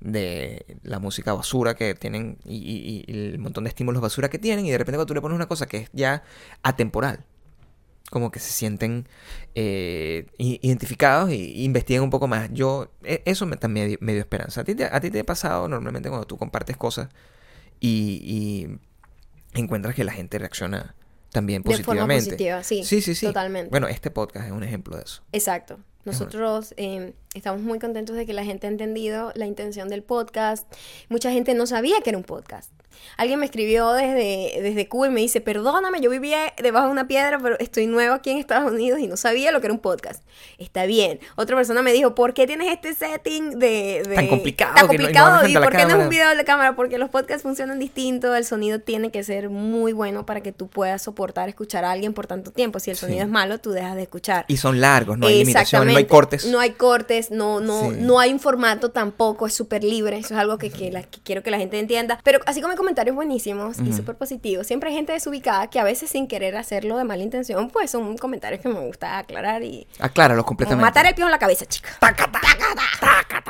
[0.00, 4.38] de la música basura que tienen y, y- y el montón de estímulos basura que
[4.38, 6.24] tienen y de repente cuando tú le pones una cosa que es ya
[6.64, 7.24] atemporal,
[8.12, 9.08] como que se sienten
[9.56, 12.48] eh, identificados y investigan un poco más.
[12.52, 14.60] Yo, e- eso me, también me dio esperanza.
[14.60, 17.08] ¿A ti, te, ¿A ti te ha pasado normalmente cuando tú compartes cosas
[17.80, 18.20] y,
[19.54, 20.94] y encuentras que la gente reacciona
[21.30, 22.24] también De forma positivamente?
[22.26, 23.26] positiva, sí, Sí, sí, sí.
[23.26, 23.70] totalmente.
[23.70, 25.22] Bueno, este podcast es un ejemplo de eso.
[25.32, 25.80] Exacto.
[26.04, 30.70] Nosotros eh, estamos muy contentos de que la gente ha entendido la intención del podcast.
[31.08, 32.70] Mucha gente no sabía que era un podcast.
[33.16, 37.08] Alguien me escribió desde, desde Cuba y me dice, perdóname, yo vivía debajo de una
[37.08, 39.80] piedra, pero estoy nuevo aquí en Estados Unidos y no sabía lo que era un
[39.80, 40.22] podcast.
[40.58, 41.18] Está bien.
[41.34, 44.04] Otra persona me dijo, ¿por qué tienes este setting de...
[44.06, 46.10] de- Tan complicado Tan que no- y no complicado por qué no es cámara?" un
[46.10, 46.76] video de cámara?
[46.76, 50.68] Porque los podcasts funcionan distinto, el sonido tiene que ser muy bueno para que tú
[50.68, 52.78] puedas soportar escuchar a alguien por tanto tiempo.
[52.78, 53.06] Si el Sí.
[53.06, 54.44] sonido es malo, tú dejas de escuchar.
[54.48, 56.44] Y son largos, no hay limitaciones, no hay cortes.
[56.46, 57.96] No hay cortes, no, no, Sí.
[58.00, 60.18] no hay un formato tampoco, es súper libre.
[60.18, 62.18] Eso es algo que, que la- que quiero que la gente entienda.
[62.24, 65.84] Pero así como hay comentarios buenísimos y súper positivos, siempre hay gente desubicada que a
[65.84, 69.86] veces sin querer hacerlo de mala intención, pues son comentarios que me gusta aclarar y...
[70.00, 70.82] Acláralo como completamente.
[70.84, 71.88] matar el piojo en la cabeza, chica.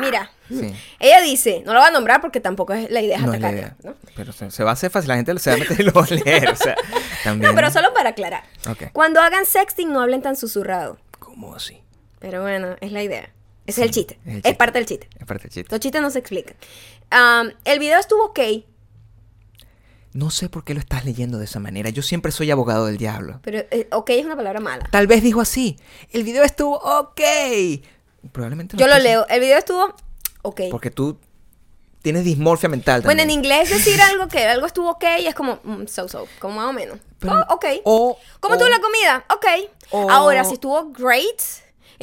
[0.01, 0.75] Mira, Sí.
[1.01, 3.77] ella dice, no la voy a nombrar porque tampoco es la idea es No idea.
[3.83, 3.95] ¿no?
[4.17, 5.93] Pero se, se va a hacer fácil, la gente se va a meter y lo
[5.93, 6.49] va a leer.
[6.51, 6.75] O sea,
[7.25, 7.51] también.
[7.51, 8.43] No, pero solo para aclarar.
[8.93, 10.99] Cuando hagan sexting no hablen tan susurrado.
[11.19, 11.83] ¿Cómo así?
[12.19, 13.31] Pero bueno, es la idea.
[13.67, 14.19] Ese es el chiste.
[14.25, 14.55] es el Es chiste.
[14.55, 15.09] parte del chiste.
[15.19, 15.71] Es parte del chiste.
[15.71, 16.57] Los chistes no se explican.
[17.65, 18.41] El video estuvo ok,
[20.15, 21.89] No sé por qué lo estás leyendo de esa manera.
[21.91, 23.41] Yo siempre soy abogado del diablo.
[23.43, 24.87] pero eh, ok es una palabra mala.
[24.91, 25.79] Tal vez dijo así.
[26.11, 27.21] El video estuvo ok.
[28.31, 29.27] Probablemente no Yo lo leo.
[29.29, 29.95] El video estuvo
[30.43, 30.63] ok.
[30.71, 31.19] Porque tú
[32.03, 35.87] tienes dismorfia mental Bueno, en inglés decir algo que algo estuvo ok es como mm,
[35.87, 36.99] so so, como más o menos.
[37.19, 37.65] Pero- Oh, ok.
[37.85, 39.25] o- ¿Cómo o- estuvo la comida?
[39.33, 39.47] Ok.
[39.93, 41.41] o- Ahora, si estuvo great,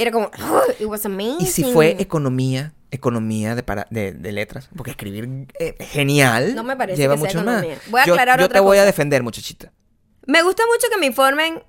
[0.02, 1.38] era como, "Oh, it was amazing.
[1.42, 6.64] Y si fue economía, economía de, para- de, de letras, porque escribir eh, genial No
[6.64, 7.64] me parece lleva que sea mucho más.
[7.64, 7.82] economía.
[7.90, 9.72] Voy a yo, aclarar yo otra te voy a defender, muchachita.
[10.26, 11.64] Me gusta mucho que me informen,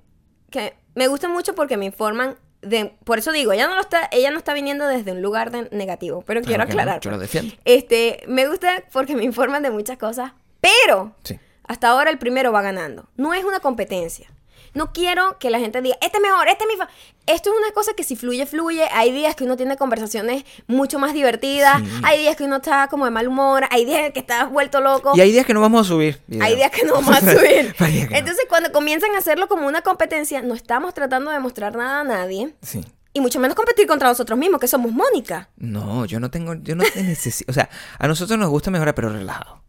[0.49, 4.07] que me gusta mucho porque me informan de, por eso digo, ella no lo está,
[4.11, 7.01] ella no está viniendo desde un lugar de negativo, pero quiero Claro que no, aclarar.
[7.01, 7.53] yo lo defiendo.
[7.65, 11.39] Este, me gusta porque me informan de muchas cosas, pero Sí.
[11.67, 13.09] hasta ahora el primero va ganando.
[13.17, 14.27] No es una competencia.
[14.73, 16.89] No quiero que la gente diga, este es mejor, este es mi fa-".
[17.27, 18.87] Esto es una cosa que si fluye, fluye.
[18.91, 21.79] Hay días que uno tiene conversaciones mucho más divertidas.
[21.81, 21.87] Sí.
[22.03, 23.65] Hay días que uno está como de mal humor.
[23.69, 25.11] Hay días que estás vuelto loco.
[25.15, 26.19] Y hay días que no vamos a subir.
[26.27, 26.43] video.
[26.45, 27.75] Hay días que no vamos a subir.
[27.79, 32.03] Entonces, cuando comienzan a hacerlo como una competencia, no estamos tratando de mostrar nada a
[32.03, 32.55] nadie.
[32.61, 32.83] Sí.
[33.13, 35.49] Y mucho menos competir contra nosotros mismos, que somos Mónica.
[35.57, 37.69] No, yo no tengo, yo no necesito, o sea,
[37.99, 39.61] a nosotros nos gusta mejorar, pero relajado.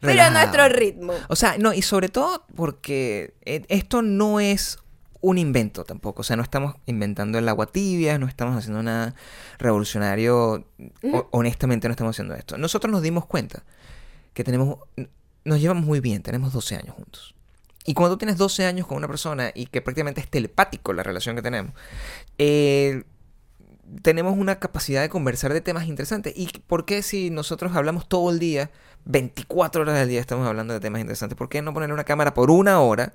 [0.00, 1.12] Pero a nuestro ritmo.
[1.28, 4.78] O sea, no, y sobre todo porque eh, esto no es
[5.20, 6.20] un invento tampoco.
[6.20, 9.14] O sea, no estamos inventando el agua tibia, no estamos haciendo nada
[9.58, 10.66] revolucionario.
[11.12, 12.58] O- honestamente, no estamos haciendo esto.
[12.58, 13.64] Nosotros nos dimos cuenta
[14.34, 14.78] que tenemos,
[15.44, 17.34] nos llevamos muy bien, tenemos 12 años juntos.
[17.86, 21.02] Y cuando tú tienes 12 años con una persona y que prácticamente es telepático la
[21.02, 21.72] relación que tenemos,
[22.36, 23.04] eh,
[24.02, 26.32] tenemos una capacidad de conversar de temas interesantes.
[26.36, 28.70] ¿Y por qué si nosotros hablamos todo el día,
[29.06, 31.36] 24 horas del día estamos hablando de temas interesantes?
[31.38, 33.14] ¿Por qué no poner una cámara por una hora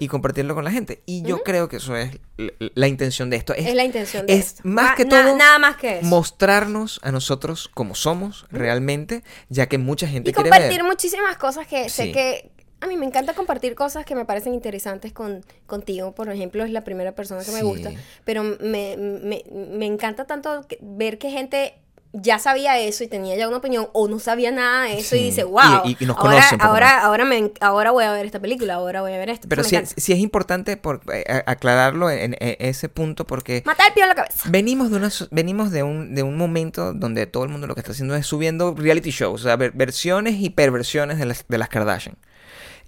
[0.00, 1.02] y compartirlo con la gente?
[1.06, 3.52] Y yo creo que eso es la intención de esto.
[3.54, 4.62] Es, la intención de es esto.
[4.64, 6.06] más Ma- que na- todo Nada más que eso.
[6.06, 10.84] mostrarnos a nosotros como somos realmente, ya que mucha gente Y quiere compartir ver.
[10.90, 12.50] muchísimas cosas que sé que...
[12.78, 16.14] A mí me encanta compartir cosas que me parecen interesantes con, contigo.
[16.14, 17.90] Por ejemplo, es la primera persona que me gusta.
[18.26, 21.74] Pero me, me, me encanta tanto ver que gente
[22.18, 25.18] ya sabía eso y tenía ya una opinión o no sabía nada de eso y
[25.20, 25.24] Sí.
[25.26, 27.04] dice, wow, Y- y- y nos ahora, conoce un poco ahora, más.
[27.04, 29.48] ahora, me, ahora voy a ver esta película, ahora voy a ver esto.
[29.48, 29.94] Pero sí, encanta.
[29.98, 34.04] sí es importante por, eh, a- aclararlo en, en ese punto porque Matar el pío
[34.04, 34.48] en la cabeza.
[34.50, 37.80] venimos de una venimos de un, de un momento donde todo el mundo lo que
[37.80, 41.58] está haciendo es subiendo reality shows, o sea, ver- versiones y perversiones de las, de
[41.58, 42.16] las Kardashian.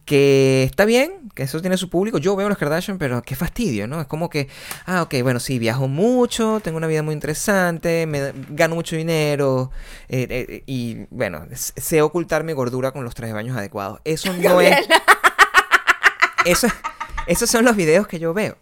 [0.08, 2.16] Que está bien, que eso tiene su público.
[2.16, 4.00] Yo veo las Kardashian, pero qué fastidio, ¿no?
[4.00, 4.48] Es como que,
[4.86, 9.70] ah, ok, bueno, sí, viajo mucho, tengo una vida muy interesante, me gano mucho dinero
[10.08, 14.00] eh, eh, y, bueno, sé ocultar mi gordura con los trajes de baños adecuados.
[14.06, 14.78] Eso no es...
[16.46, 16.68] Eso,
[17.26, 18.56] esos son los videos que yo veo,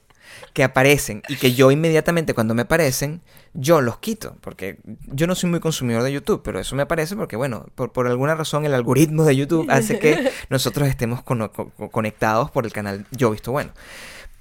[0.52, 3.22] que aparecen y que yo inmediatamente cuando me aparecen,
[3.54, 7.16] yo los quito, porque yo no soy muy consumidor de YouTube, pero eso me aparece
[7.16, 11.52] porque, bueno, por, por alguna razón el algoritmo de YouTube hace que nosotros estemos cono-
[11.52, 13.72] co- co- conectados por el canal Yo Visto Bueno.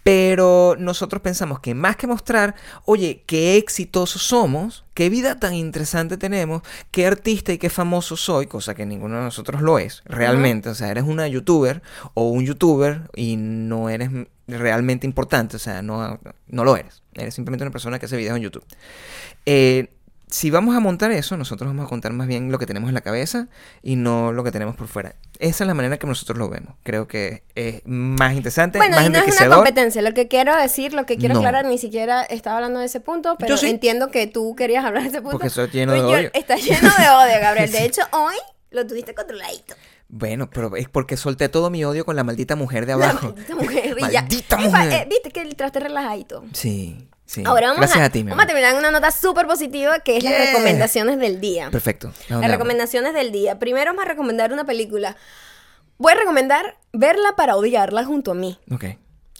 [0.03, 2.53] Pero nosotros pensamos que más que mostrar,
[2.85, 8.45] oye, qué exitosos somos, qué vida tan interesante tenemos, qué artista y qué famoso soy,
[8.45, 10.69] cosa que ninguno de nosotros lo es, realmente.
[10.69, 11.81] O sea, eres una youtuber
[12.13, 14.11] o un youtuber y no eres
[14.47, 17.01] realmente importante, o sea, no, no lo eres.
[17.13, 18.65] Eres simplemente una persona que hace videos en YouTube.
[19.45, 19.89] Eh,
[20.27, 22.95] si vamos a montar eso, nosotros vamos a contar más bien lo que tenemos en
[22.95, 23.47] la cabeza
[23.81, 25.15] y no lo que tenemos por fuera.
[25.39, 26.75] Esa es la manera que nosotros lo vemos.
[26.83, 30.01] Creo que es más interesante, Bueno, más y no es una competencia.
[30.01, 31.39] Lo que quiero decir, lo que quiero No.
[31.41, 33.69] aclarar, ni siquiera estaba hablando de ese punto, pero sí.
[33.69, 35.37] entiendo que tú querías hablar de ese punto.
[35.37, 36.31] Porque estoy lleno de odio.
[36.33, 37.71] Está lleno de odio, Gabriel.
[37.75, 38.35] De hecho, hoy
[38.71, 39.75] lo tuviste controladito.
[40.17, 43.27] Bueno, pero es porque solté todo mi odio con la maldita mujer de La abajo.
[43.33, 43.97] maldita mujer.
[43.99, 44.91] Maldita mujer.
[44.93, 46.45] eh, Viste que el traste relajadito.
[46.53, 47.43] Sí, sí.
[47.45, 49.99] Ahora vamos, Gracias a, a, ti, mi vamos a terminar en una nota súper positiva
[49.99, 51.69] que es las recomendaciones del día.
[51.69, 52.13] Perfecto.
[52.29, 53.59] ¿A dónde Las recomendaciones del día.
[53.59, 55.17] Primero vamos a recomendar una película.
[55.97, 58.57] Voy a recomendar verla para odiarla junto a mí.
[58.71, 58.85] Ok.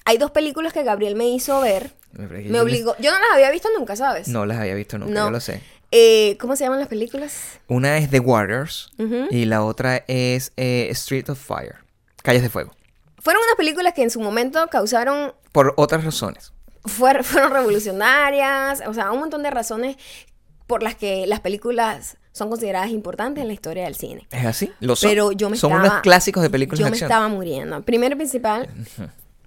[0.03, 1.91] Hay dos películas que Gabriel me hizo ver.
[2.11, 2.95] Me obligó.
[2.99, 4.27] Yo no las había visto nunca, ¿sabes?
[4.27, 5.25] No las había visto nunca, No.
[5.25, 5.61] yo lo sé.
[5.91, 7.59] Eh, ¿Cómo se llaman las películas?
[7.67, 8.91] Una es The Warriors
[9.29, 11.75] y la otra es eh, Street of Fire.
[12.23, 12.71] Calles de Fuego.
[13.19, 16.53] Fueron unas películas que en su momento causaron Por otras razones.
[16.83, 19.95] fuer- fueron revolucionarias, o sea, un montón de razones
[20.67, 24.27] por las que las películas son consideradas importantes en la historia del cine.
[24.31, 24.71] ¿Es así?
[24.81, 25.09] Lo son.
[25.09, 25.87] Pero yo me son estaba...
[25.89, 27.09] unos clásicos de películas Yo de me acción.
[27.11, 27.81] estaba muriendo.
[27.83, 28.67] Primero y principal,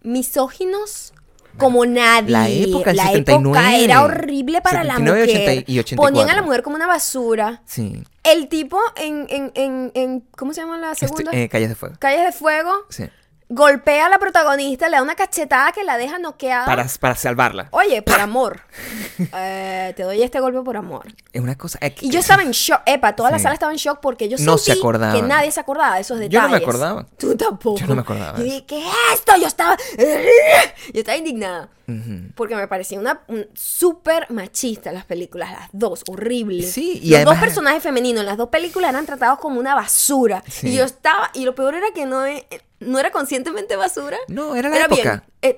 [0.03, 1.13] misóginos
[1.59, 2.31] como nadie.
[2.31, 3.59] La época, La 79.
[3.59, 5.41] época era horrible para 79, la mujer.
[5.59, 5.97] 80 y 84.
[5.97, 7.63] Ponían a la mujer como una basura.
[7.67, 8.03] Sí.
[8.25, 11.31] El tipo en, en, en, en- ¿cómo se llama la Este, segunda?
[11.33, 11.97] eh, Calles de Fuego.
[11.99, 12.73] Calles de Fuego.
[12.91, 13.05] Sí.
[13.51, 16.67] Golpea a la protagonista, le da una cachetada que la deja noqueada.
[16.67, 17.69] Para, para salvarla.
[17.71, 18.61] Oye, por amor.
[19.35, 21.07] Eh, te doy este golpe por amor.
[21.33, 21.79] Es una cosa.
[21.81, 22.83] eh, Y yo estaba en shock.
[22.85, 23.45] Epa, toda la Sí.
[23.45, 26.19] sala estaba en shock porque yo No sentí se que nadie se acordaba de esos
[26.19, 26.35] detalles.
[26.35, 27.07] Yo no me acordaba.
[27.19, 27.79] Tú tampoco.
[27.81, 29.33] Yo no me acordaba Yo dije, ¿qué es esto?
[29.41, 29.77] Yo estaba...
[30.93, 31.69] Yo estaba indignada.
[32.35, 36.63] Porque me parecía una un- súper machista las películas, las dos, horrible.
[36.65, 40.43] Sí, y Los dos personajes femeninos en las dos películas eran tratados como una basura.
[40.49, 40.69] Sí.
[40.69, 42.47] Y yo estaba, y lo peor era que no, e-
[42.81, 44.19] no era conscientemente basura.
[44.29, 45.01] No, era la bien.
[45.01, 45.25] época.
[45.43, 45.57] Eh,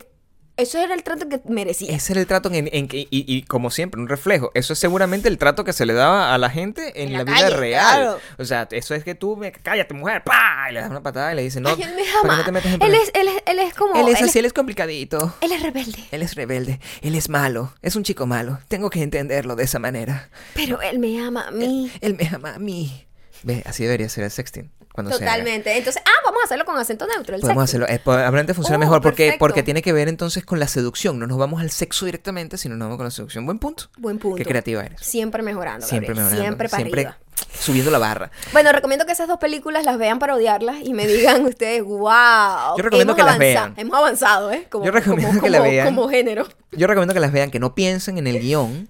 [0.61, 1.95] eso era el trato que merecía.
[1.95, 4.51] Ese era el trato en, en que, y, y como siempre, un reflejo.
[4.55, 7.19] Eso es seguramente el trato que se le daba a la gente en, En la,
[7.21, 7.97] la vida calle, real.
[7.97, 8.19] claro.
[8.39, 11.33] O sea, eso es que tú, me, cállate mujer, pa, y le das una patada
[11.33, 11.79] y le dices, no, él
[12.23, 13.95] ¿para no te metes en él, problemas?" es, él, es, él es como...
[13.95, 15.35] Él es él así, él es complicadito.
[15.41, 16.05] él es rebelde.
[16.11, 18.59] Él es rebelde, él es malo, es un chico malo.
[18.69, 20.29] Tengo que entenderlo de esa manera.
[20.55, 21.91] Pero él me ama a mí.
[22.01, 23.07] Él me ama a mí.
[23.43, 24.71] Ve, así debería ser el sexting.
[25.03, 25.33] Cuando se haga.
[25.35, 25.77] Totalmente.
[25.77, 27.35] Entonces, ah, vamos a hacerlo con acento neutro.
[27.35, 27.87] El Podemos hacerlo.
[27.89, 29.39] Eh, po- Aparentemente funciona Oh, mejor porque, perfecto.
[29.39, 31.19] porque tiene que ver entonces con la seducción.
[31.19, 33.45] No nos vamos al sexo directamente, sino nos vamos con la seducción.
[33.47, 33.85] Buen punto.
[33.99, 34.37] Buen punto.
[34.37, 35.01] Qué creativa eres.
[35.01, 35.87] Siempre mejorando.
[35.87, 36.43] Siempre Gabriel, mejorando.
[36.45, 37.19] Siempre para arriba.
[37.59, 38.31] subiendo la barra.
[38.53, 42.77] Bueno, recomiendo que esas dos películas las vean para odiarlas y me digan ustedes, wow.
[42.77, 43.75] Yo recomiendo hemos que las avanza- vean.
[43.77, 44.67] Hemos avanzado, ¿eh?
[44.71, 45.87] Como, Yo recomiendo como- que la como- vean.
[45.87, 46.47] Como género.
[46.73, 48.89] Yo recomiendo que las vean, que no piensen en el guion,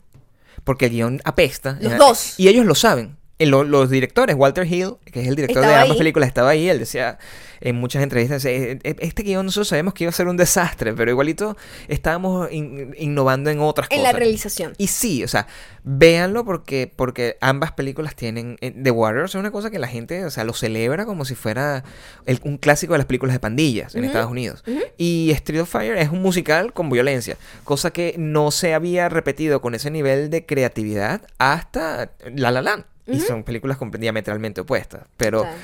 [0.64, 1.78] porque el guion apesta.
[1.80, 2.34] Los Eh, dos.
[2.38, 3.16] Y ellos lo saben.
[3.40, 5.98] Eh, lo- los directores, Walter Hill, que es el director Estaba de ambas ahí.
[5.98, 6.68] películas, estaba ahí.
[6.68, 7.18] Él decía
[7.62, 10.94] en muchas entrevistas, eh, eh, este guion nosotros sabemos que iba a ser un desastre,
[10.94, 11.56] pero igualito
[11.88, 14.12] estábamos in- innovando en otras En cosas.
[14.12, 14.72] la realización.
[14.78, 15.46] Y sí, o sea,
[15.84, 18.56] véanlo porque, porque ambas películas tienen...
[18.60, 21.84] The Warriors es una cosa que la gente, o sea, lo celebra como si fuera
[22.26, 24.64] el- un clásico de las películas de pandillas en Estados Unidos.
[24.96, 29.60] Y Street of Fire es un musical con violencia, cosa que no se había repetido
[29.60, 32.84] con ese nivel de creatividad hasta La La Land.
[33.06, 35.56] Y son películas diametralmente opuestas, pero Claro.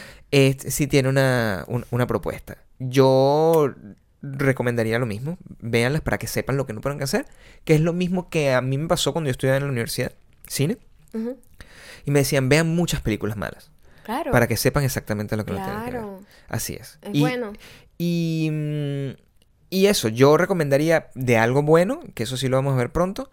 [0.70, 2.56] sí tiene una, un- una propuesta.
[2.78, 3.72] Yo
[4.22, 7.26] recomendaría lo mismo, véanlas para que sepan lo que no pueden hacer,
[7.64, 10.12] que es lo mismo que a mí me pasó cuando yo estudiaba en la universidad,
[10.48, 10.78] cine,
[12.04, 13.70] y me decían, vean muchas películas malas,
[14.04, 14.32] Claro.
[14.32, 15.90] para que sepan exactamente lo que no tienen que ver.
[16.00, 16.20] Claro.
[16.48, 16.98] Así es.
[17.02, 17.52] Es y, bueno.
[17.98, 19.10] Y, mm,
[19.70, 23.30] y eso, yo recomendaría de algo bueno, que eso sí lo vamos a ver pronto,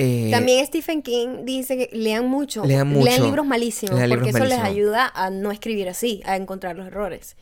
[0.00, 2.64] Eh, También Stephen King dice que lean mucho.
[2.64, 3.24] Lean mucho.
[3.24, 3.96] libros malísimos.
[3.96, 7.36] Lean porque eso les ayuda a no escribir así, a encontrar los errores.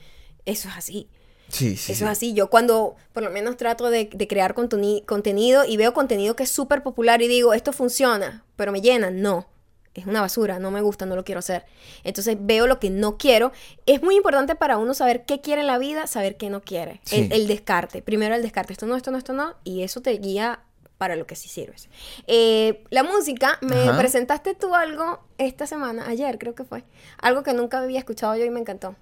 [0.46, 1.10] Eso es así.
[1.48, 1.92] Sí, sí.
[1.92, 2.04] Eso sí.
[2.04, 2.32] es así.
[2.32, 6.50] Yo cuando por lo menos trato de, de crear contenido y veo contenido que es
[6.50, 9.46] súper popular y digo, esto funciona, pero me llena, no.
[9.92, 11.66] Es una basura, no me gusta, no lo quiero hacer.
[12.04, 13.52] Entonces veo lo que no quiero.
[13.84, 17.00] Es muy importante para uno saber qué quiere en la vida, saber qué no quiere.
[17.04, 17.16] Sí.
[17.16, 18.00] El, el descarte.
[18.00, 18.72] Primero el descarte.
[18.72, 19.56] Esto no, esto no, esto no.
[19.62, 20.60] Y eso te guía
[20.98, 21.88] para lo que sí sirves.
[22.26, 23.98] Eh, la música, me Ajá.
[23.98, 26.84] presentaste tú algo esta semana, ayer creo que fue.
[27.18, 28.96] Algo que nunca había escuchado yo y me encantó.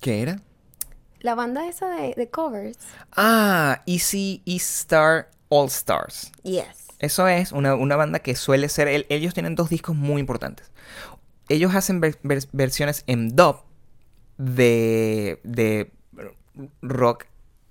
[0.00, 0.40] ¿Qué era?
[1.20, 2.78] La banda esa de, de covers.
[3.12, 6.30] Ah, Easy East Star All Stars.
[6.42, 6.66] Yes.
[6.98, 8.88] Eso es una, una banda que suele ser.
[8.88, 10.70] el- ellos tienen dos discos muy importantes.
[11.48, 13.56] Ellos hacen ver- ver- versiones en dub
[14.38, 15.90] de, de
[16.82, 17.26] rock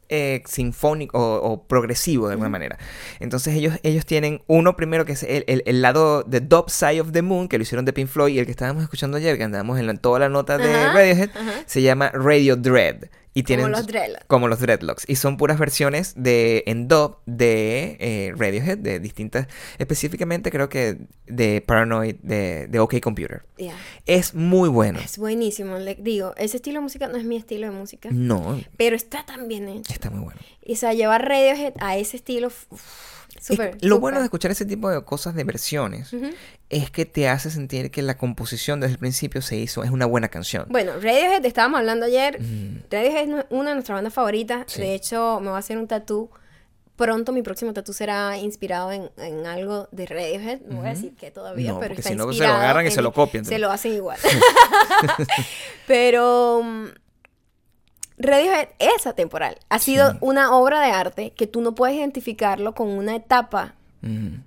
[0.10, 2.78] eh, sinfónico o, o progresivo de alguna manera.
[3.20, 7.02] Entonces ellos, ellos tienen uno primero que es el, el- el lado de Dub Side
[7.02, 9.38] of the Moon, que lo hicieron de Pink Floyd, y el que estábamos escuchando ayer,
[9.38, 11.30] que andábamos en la- toda la nota de Ajá, Radiohead,
[11.66, 13.06] se llama Radio Dread.
[13.38, 14.26] Y Como tienen, los dreadlocks.
[14.28, 15.04] como los dreadlocks.
[15.10, 20.98] Y son puras versiones de en dub de eh, Radiohead, de distintas, específicamente creo que
[21.28, 23.44] de Paranoid, de, de OK Computer.
[23.58, 23.76] Yeah.
[24.06, 25.00] Es muy bueno.
[25.04, 25.78] Es buenísimo.
[25.78, 29.26] Le digo, ese estilo de música no es mi estilo de música, No, pero está
[29.26, 29.92] tan bien hecho.
[29.92, 30.40] está muy bueno.
[30.64, 32.50] Y o sea, llevar Radiohead a ese estilo,
[33.38, 36.12] Es- lo bueno de escuchar ese tipo de cosas de versiones
[36.70, 40.06] es que te hace sentir que la composición desde el principio se hizo, es una
[40.06, 40.66] buena canción.
[40.70, 42.42] Bueno, Radiohead, estábamos hablando ayer.
[42.42, 42.84] Mm.
[42.90, 44.64] Radiohead es una de nuestras bandas favoritas.
[44.68, 44.82] Sí.
[44.82, 46.30] De hecho, me voy a hacer un tatú.
[46.96, 50.62] Pronto mi próximo tatú será inspirado en, en algo de Radiohead.
[50.62, 52.92] No voy a decir que todavía, No, pero está si no, se lo agarran y
[52.92, 53.44] se lo copian.
[53.44, 54.18] Se lo hacen igual.
[55.88, 56.86] pero mm,
[58.18, 59.58] Radiohead es atemporal.
[59.70, 60.18] Ha sido Sí.
[60.22, 63.76] una obra de arte que tú no puedes identificarlo con una etapa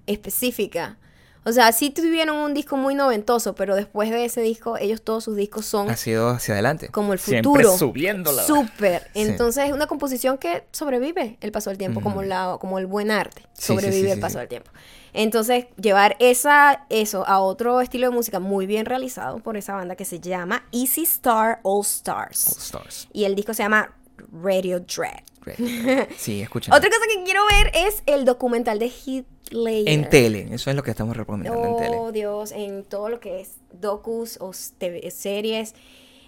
[0.07, 0.97] específica.
[1.45, 5.25] O sea, sí tuvieron un disco muy noventoso, pero después de ese disco, ellos todos
[5.25, 6.89] sus discos son Ha sido hacia adelante.
[6.89, 7.77] como el Siempre futuro.
[7.79, 8.43] subiéndola.
[8.45, 9.03] Súper.
[9.15, 9.21] Sí.
[9.23, 13.11] Entonces es una composición que sobrevive el paso del tiempo, como, la, como el buen
[13.11, 13.43] arte.
[13.43, 14.39] Sí, sí, Sobrevive sí, el sí, paso sí.
[14.41, 14.71] del tiempo.
[15.13, 19.97] Entonces, llevar esa, eso a otro estilo de música muy bien realizado por esa banda
[19.97, 22.49] que se llama Easy Star All Stars.
[22.49, 23.09] All Stars.
[23.13, 23.95] Y el disco se llama
[24.33, 25.23] Radio Dread.
[26.17, 26.75] Sí, escucha.
[26.75, 29.89] Otra cosa que quiero ver es el documental de Hitler.
[29.89, 31.97] En tele, eso es lo que estamos recomendando en tele.
[31.97, 35.75] Oh, Dios, en todo lo que es docus o TV series.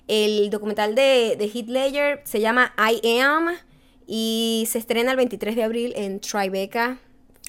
[0.09, 3.51] El documental de, de Ledger se llama I Am
[4.07, 6.99] y se estrena el 23 de abril en Tribeca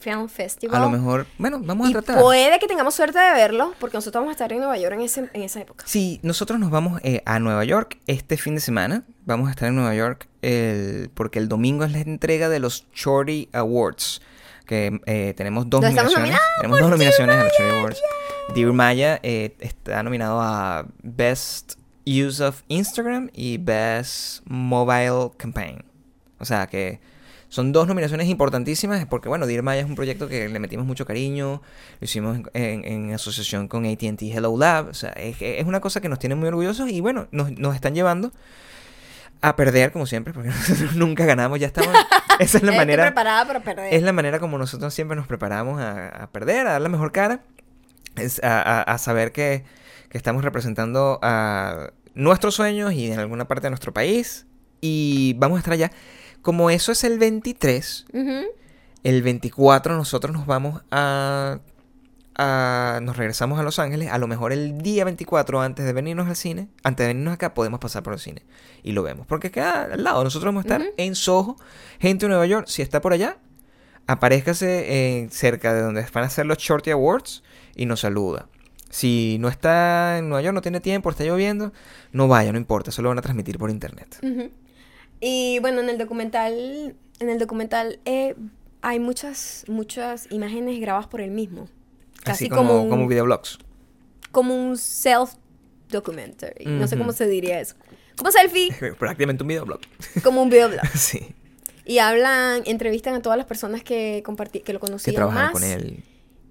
[0.01, 0.81] Film Festival.
[0.81, 2.19] A lo mejor, bueno, vamos a y tratar.
[2.19, 5.01] puede que tengamos suerte de verlo, porque nosotros vamos a estar en Nueva York en,
[5.01, 5.85] ese- en esa época.
[5.87, 9.03] Sí, nosotros nos vamos eh, a Nueva York este fin de semana.
[9.25, 12.87] Vamos a estar en Nueva York el- porque el domingo es la entrega de los
[12.93, 14.21] Shorty Awards.
[14.65, 16.41] Que eh, tenemos dos ¿Dónde estamos nominaciones.
[16.57, 18.01] Tenemos dos nominaciones a los Shorty Awards.
[18.55, 21.73] Dear Maya eh, está nominado a Best
[22.05, 25.83] Use of Instagram y Best Mobile Campaign.
[26.39, 26.99] O sea que
[27.51, 31.05] son dos nominaciones importantísimas porque, bueno, Dear Maya es un proyecto que le metimos mucho
[31.05, 31.61] cariño,
[31.99, 35.81] lo hicimos en, en- en asociación con ATT Hello Lab, o sea, es, es una
[35.81, 38.31] cosa que nos tiene muy orgullosos y, bueno, nos, nos están llevando
[39.41, 41.93] a perder, como siempre, porque nosotros nunca ganamos, ya estamos...
[42.39, 43.03] Esa es la manera...
[43.03, 43.93] preparada para perder.
[43.93, 47.11] Es la manera como nosotros siempre nos preparamos a, a perder, a dar la mejor
[47.11, 47.41] cara,
[48.15, 49.65] es a, a- a saber que,
[50.09, 54.45] que estamos representando a nuestros sueños y en alguna parte de nuestro país
[54.79, 55.91] y vamos a estar allá.
[56.41, 58.45] Como eso es el 23, Ujú.
[59.03, 61.59] el 24 nosotros nos vamos a,
[62.35, 66.27] a- nos regresamos a Los Ángeles, a lo mejor el día 24 antes de venirnos
[66.27, 68.43] al cine, antes de venirnos acá podemos pasar por el cine
[68.83, 71.57] y lo vemos, porque queda al lado, nosotros vamos a estar en Soho,
[71.99, 73.37] gente de Nueva York, si está por allá,
[74.07, 77.43] aparézcase eh, cerca de donde van a hacer los Shorty Awards
[77.75, 78.47] y nos saluda.
[78.89, 81.71] Si no está en Nueva York, no tiene tiempo, está lloviendo,
[82.11, 84.17] no vaya, no importa, solo van a transmitir por internet.
[85.22, 88.36] Y bueno, en el documental, en el documental eh,
[88.82, 91.69] hay muchas, muchas imágenes grabadas por él mismo.
[92.24, 93.59] Casi Así como, un, como videoblogs.
[94.32, 96.65] como un self-documentary.
[96.65, 97.76] No sé cómo se diría eso.
[98.17, 99.80] Como selfie, Prácticamente un videoblog.
[100.24, 100.86] como un videoblog.
[100.95, 101.34] sí.
[101.86, 105.51] Y hablan, entrevistan a todas las personas que compartí, que lo Que conocían trabajan más.
[105.51, 106.03] con él.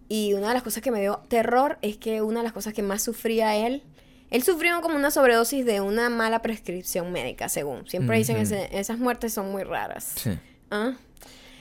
[0.08, 2.72] Y una de las cosas que me dio terror es que una de las cosas
[2.74, 3.84] que más sufría él,
[4.30, 7.86] él sufrió como una sobredosis de una mala prescripción médica, según.
[7.86, 8.42] Siempre dicen Ujú.
[8.44, 10.12] ese- esas muertes son muy raras.
[10.16, 10.30] Sí.
[10.70, 10.94] Ah.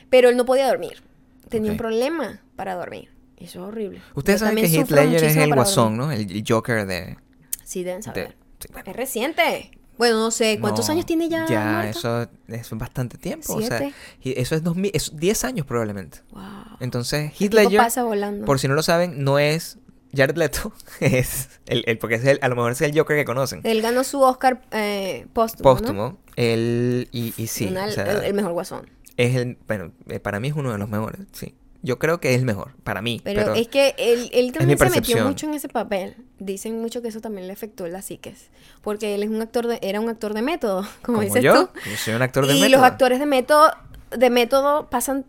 [0.10, 1.02] Pero él no podía dormir.
[1.50, 1.82] Tenía un Ok.
[1.82, 3.10] problema para dormir.
[3.38, 4.02] Eso es horrible.
[4.16, 6.18] Ustedes Yo saben que Heath Ledger es el guasón, dormir.
[6.28, 6.32] ¿no?
[6.32, 7.18] El el Joker de...
[7.64, 8.36] Sí, deben de- saber.
[8.60, 9.72] sí, bueno, Es reciente.
[9.98, 11.46] Bueno, no sé, ¿cuántos No, años tiene ya?
[11.48, 13.54] Ya, eso es bastante tiempo.
[13.56, 13.78] O sea,
[14.22, 14.40] Siete.
[14.42, 16.20] eso es, 2000, es 10 años probablemente.
[16.32, 16.42] Wow.
[16.80, 18.46] Entonces, Heath Ledger, pasa volando.
[18.46, 19.78] por si no lo saben, no es
[20.16, 23.26] Jared Leto, es el, el- porque es el, a lo mejor es el Joker que
[23.26, 23.62] conocen.
[23.64, 25.76] Él ganó su Oscar eh, póstumo, ¿no?
[25.78, 26.18] Póstumo.
[26.36, 28.90] Él, y, y sí, Una- o sea, el, el mejor guasón.
[29.18, 31.56] es el, bueno, eh, para mí es uno de los mejores, sí.
[31.82, 33.22] Yo creo que es el mejor, para mí.
[33.24, 36.18] Pero, Pero, es que él, él también se metió mucho en ese papel.
[36.38, 38.50] Dicen mucho que eso también le afectó la psiques.
[38.82, 41.68] Porque él es un actor de, era un actor de método, como, como dices yo,
[41.68, 41.80] tú.
[41.90, 42.78] yo soy un actor de y método.
[42.82, 43.72] los actores de método,
[44.12, 45.26] de método pasan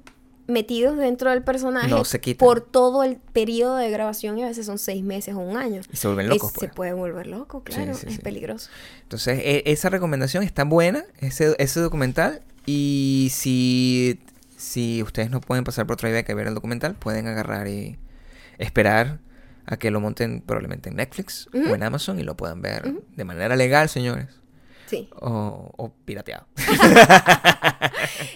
[0.51, 2.45] metidos dentro del personaje No se quitan.
[2.47, 5.81] por todo el periodo de grabación y a veces son seis meses o un año.
[5.93, 6.73] Y se vuelven locos, se pues.
[6.73, 8.21] pueden volver locos, claro, sí, es sí.
[8.21, 8.71] peligroso.
[9.03, 12.43] Entonces, e- esa recomendación está buena, ese, ese documental.
[12.67, 14.21] Y si,
[14.57, 17.99] si ustedes no pueden pasar por Tribeca y ver el documental, pueden agarrar y
[18.59, 19.19] esperar
[19.67, 23.25] a que lo monten probablemente en Netflix o en Amazon y lo puedan ver de
[23.25, 24.27] manera legal, señores.
[24.91, 25.09] Sí.
[25.21, 26.47] O, o pirateado.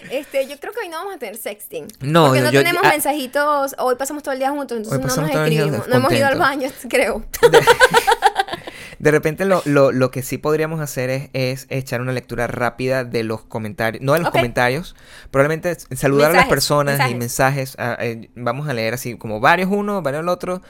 [0.09, 1.87] Este, yo creo que hoy no vamos a tener sexting.
[1.99, 2.89] No, porque no yo- tenemos ah.
[2.89, 3.75] mensajitos.
[3.79, 5.87] Hoy pasamos todo el día juntos, entonces no nos escribimos.
[5.87, 7.25] No hemos ido al baño, creo.
[8.99, 13.03] De repente lo, lo, lo que sí podríamos hacer es, es echar una lectura rápida
[13.03, 14.95] de los comentarios, no de los comentarios,
[15.31, 17.17] probablemente saludar a las Mensajes, personas y mensajes.
[17.17, 17.75] mensajes.
[17.77, 20.61] ah, eh, vamos a leer así como varios uno, varios el otro,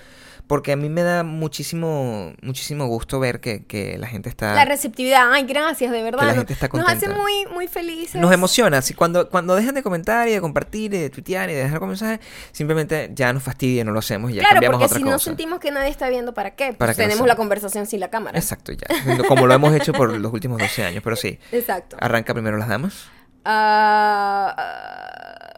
[0.47, 4.53] porque a mí me da muchísimo, muchísimo gusto ver que, que la gente está...
[4.53, 6.19] La receptividad, ay, gracias, de verdad.
[6.19, 7.17] Que la gente está Nos hace contenta.
[7.21, 8.21] muy, muy felices.
[8.21, 11.63] Nos emociona, cuando, cuando dejan de comentar y de compartir y de tuitear y de
[11.63, 12.19] dejar mensajes,
[12.51, 15.13] simplemente ya nos fastidia, no lo hacemos y ya Claro, cambiamos porque otra si cosa.
[15.13, 16.67] no sentimos que nadie está viendo, ¿para qué?
[16.67, 18.37] Pues ¿Para qué lo tenemos la conversación sin la cámara.
[18.37, 18.85] Exacto, ya.
[19.27, 21.39] Como lo hemos hecho por los últimos 12 años, pero sí.
[21.51, 21.97] Exacto.
[21.99, 23.05] Arranca primero las damas.
[23.43, 25.53] Ah, ah,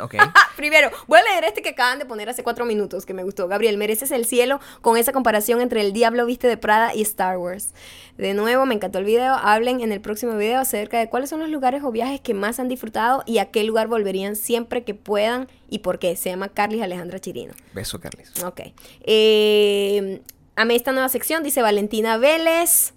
[0.00, 0.14] Ok.
[0.56, 3.48] Primero, voy a leer este que acaban de poner hace cuatro minutos, que me gustó.
[3.48, 7.38] Gabriel, mereces el cielo con esa comparación entre el Diablo Viste de Prada y Star
[7.38, 7.74] Wars.
[8.16, 9.34] De nuevo, me encantó el video.
[9.34, 12.60] Hablen en el próximo video acerca de cuáles son los lugares o viajes que más
[12.60, 16.16] han disfrutado y a qué lugar volverían siempre que puedan y por qué.
[16.16, 17.52] Se llama Carlis Alejandra Chirino.
[17.72, 18.32] Beso, Carles.
[18.44, 18.60] Ok.
[19.02, 20.20] Eh,
[20.56, 22.94] amé esta nueva sección, dice Valentina Vélez.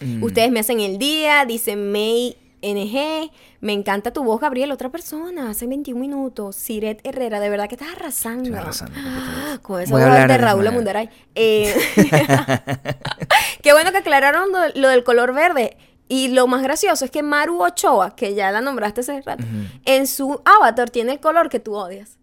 [0.00, 0.22] Mm.
[0.22, 3.30] Ustedes me hacen el día, dice May NG.
[3.60, 6.56] Me encanta tu voz, Gabriel, otra persona, hace 21 minutos.
[6.56, 8.44] Siret Herrera, de verdad que estás arrasando.
[8.44, 9.62] Estoy arrasando completamente.
[9.62, 10.66] Con esa voz de Raúl.
[10.66, 11.10] Amundaray.
[11.34, 11.74] Eh,
[13.62, 15.76] qué bueno que aclararon lo, lo del color verde.
[16.08, 19.44] Y lo más gracioso es que Maru Ochoa, que ya la nombraste hace rato,
[19.84, 22.18] en su avatar tiene el color que tú odias.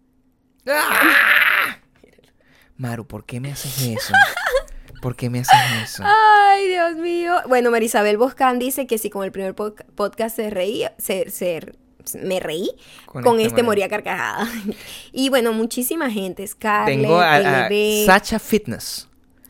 [2.76, 4.12] Maru, ¿por qué me haces eso?
[5.00, 6.02] ¿Por qué me haces eso?
[6.06, 7.34] Ay, Dios mío.
[7.48, 11.72] Bueno, Marisabel Boscan dice que si con el primer pod- podcast se reía, se, se-
[12.22, 12.70] me reí,
[13.06, 13.66] Con con, este este morí.
[13.82, 14.48] moría carcajada.
[15.12, 16.46] y bueno, muchísima gente.
[16.46, 17.68] Scarlett, Tengo a.
[18.06, 19.08] Sacha Fitness.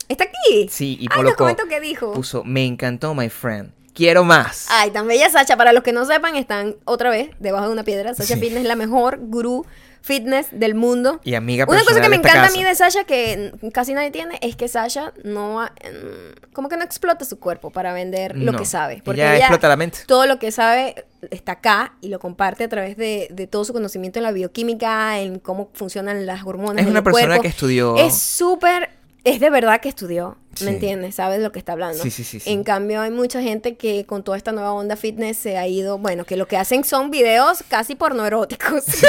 [0.09, 0.67] ¿Está aquí?
[0.69, 2.13] Sí, y comento qué dijo.
[2.13, 3.71] Puso, me encantó, my friend.
[3.93, 4.67] Quiero más.
[4.69, 5.55] Ay, tan bella Sacha.
[5.57, 8.13] Para los que no sepan, están otra vez debajo de una piedra.
[8.13, 8.39] Sacha Sí.
[8.39, 9.65] Fitness es la mejor gurú
[10.01, 11.19] fitness del mundo.
[11.23, 14.37] Y amiga Una cosa que me encanta a mí de Sasha que casi nadie tiene
[14.41, 18.53] es que Sasha no ha- mm, como que no explota su cuerpo para vender lo
[18.53, 19.01] que sabe.
[19.03, 19.99] Porque ella ella, explota la mente.
[20.07, 23.73] Todo lo que sabe está acá y lo comparte a través de, de todo su
[23.73, 26.85] conocimiento en la bioquímica, en cómo funcionan las hormonas.
[26.85, 27.41] Es una persona cuerpo.
[27.43, 28.98] que estudió- Es súper.
[29.23, 30.65] Es de verdad que estudió, Sí.
[30.65, 31.15] ¿me entiendes?
[31.15, 32.01] Sabes lo que está hablando.
[32.01, 32.49] Sí, sí, sí, sí.
[32.51, 35.97] En cambio, hay mucha gente que con toda esta nueva onda fitness se ha ido,
[35.97, 38.83] bueno, que lo que hacen son videos casi pornoeróticos.
[38.85, 39.07] Sí.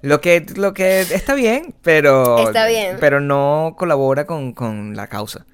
[0.00, 2.38] Lo que, lo que está bien, pero.
[2.38, 2.98] Está bien.
[3.00, 5.44] Pero no colabora con, con la causa.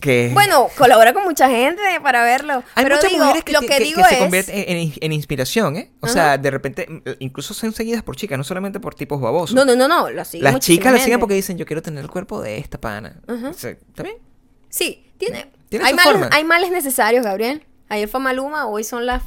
[0.00, 2.62] Que Bueno, colabora con mucha gente para verlo.
[2.76, 4.20] Hay pero muchas digo, mujeres que, lo que- que, digo que se es.
[4.20, 5.90] convierten en, en- en inspiración, ¿eh?
[6.00, 6.12] O Ajá.
[6.12, 9.54] sea, de repente, mm, incluso son seguidas por chicas, no solamente por tipos babosos.
[9.56, 10.08] No, no, no, no.
[10.10, 10.30] Las
[10.60, 13.20] chicas la siguen porque dicen, yo quiero tener el cuerpo de esta pana.
[13.26, 14.16] O sea, ¿Está bien?
[14.68, 15.50] Sí, tiene.
[15.68, 16.28] Tiene hay, su males, forma.
[16.32, 17.64] hay males necesarios, Gabriel.
[17.88, 19.22] Ayer fue Maluma, hoy son las,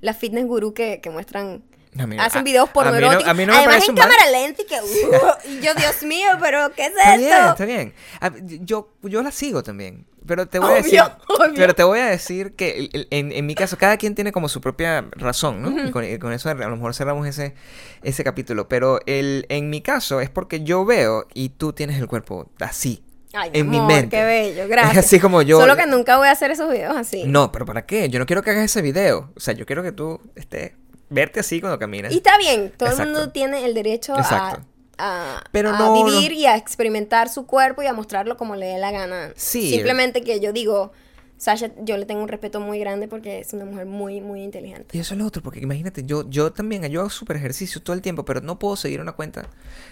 [0.00, 1.62] las fitness gurú que, que muestran.
[2.06, 4.04] Mí- hacen videos a mí no- a mí no me Además en mal.
[4.08, 4.74] cámara lenta y que.
[4.80, 7.66] uh, y yo, Dios mío, pero ¿qué es Está esto?
[7.66, 8.66] bien, está bien.
[8.66, 10.06] Yo, yo la sigo también.
[10.26, 11.00] Pero te voy a decir.
[11.00, 11.52] obvio.
[11.56, 14.60] Pero te voy a decir que en, en mi caso, cada quien tiene como su
[14.60, 15.86] propia razón, ¿no?
[15.86, 17.54] Y con, y con eso a lo mejor cerramos ese,
[18.02, 18.68] ese capítulo.
[18.68, 23.02] Pero el, en mi caso es porque yo veo y tú tienes el cuerpo así.
[23.32, 24.16] Ay, en mi amor, mente.
[24.16, 24.96] Qué bello, gracias.
[24.98, 25.60] Es así como yo.
[25.60, 27.24] Solo que nunca voy a hacer esos videos así.
[27.26, 28.08] No, pero ¿para qué?
[28.10, 29.30] Yo no quiero que hagas ese video.
[29.36, 30.72] O sea, yo quiero que tú estés.
[31.10, 32.12] Verte así cuando caminas.
[32.12, 33.02] Y está bien, todo Exacto.
[33.10, 34.60] el mundo tiene el derecho a, Exacto.
[34.98, 38.66] a- Pero a no, vivir y a experimentar su cuerpo y a mostrarlo como le
[38.66, 39.32] dé la gana.
[39.36, 39.70] Sí.
[39.70, 40.92] Simplemente que yo digo,
[41.38, 44.96] Sasha, yo le tengo un respeto muy grande porque es una mujer muy, muy inteligente.
[44.96, 47.94] Y eso es lo otro, porque imagínate, yo, yo también, yo hago súper ejercicio todo
[47.94, 49.48] el tiempo, pero no puedo seguir una cuenta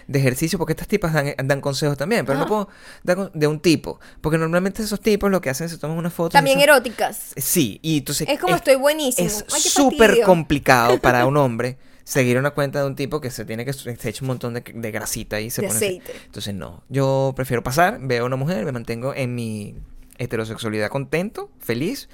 [0.07, 2.67] de ejercicio porque estas tipas dan, dan consejos también, pero no puedo
[3.03, 6.33] dar de un tipo, porque normalmente esos tipos lo que hacen es toman una foto.
[6.33, 7.31] También eróticas.
[7.37, 8.27] Sí, y entonces...
[8.27, 9.25] Es como estoy buenísimo.
[9.25, 13.63] Es súper complicado para un hombre seguir una cuenta de un tipo que se tiene
[13.63, 16.13] que se echa un montón de, de grasita y se De pone aceite.
[16.25, 19.75] Entonces no, yo prefiero pasar, veo a una mujer, me mantengo en mi
[20.17, 22.09] heterosexualidad contento, feliz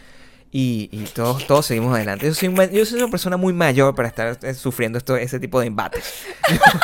[0.52, 2.28] y, y todos, todos seguimos adelante.
[2.28, 5.40] Yo soy, un yo soy una persona muy mayor para estar eh, sufriendo esto, ese
[5.40, 6.14] tipo de embates.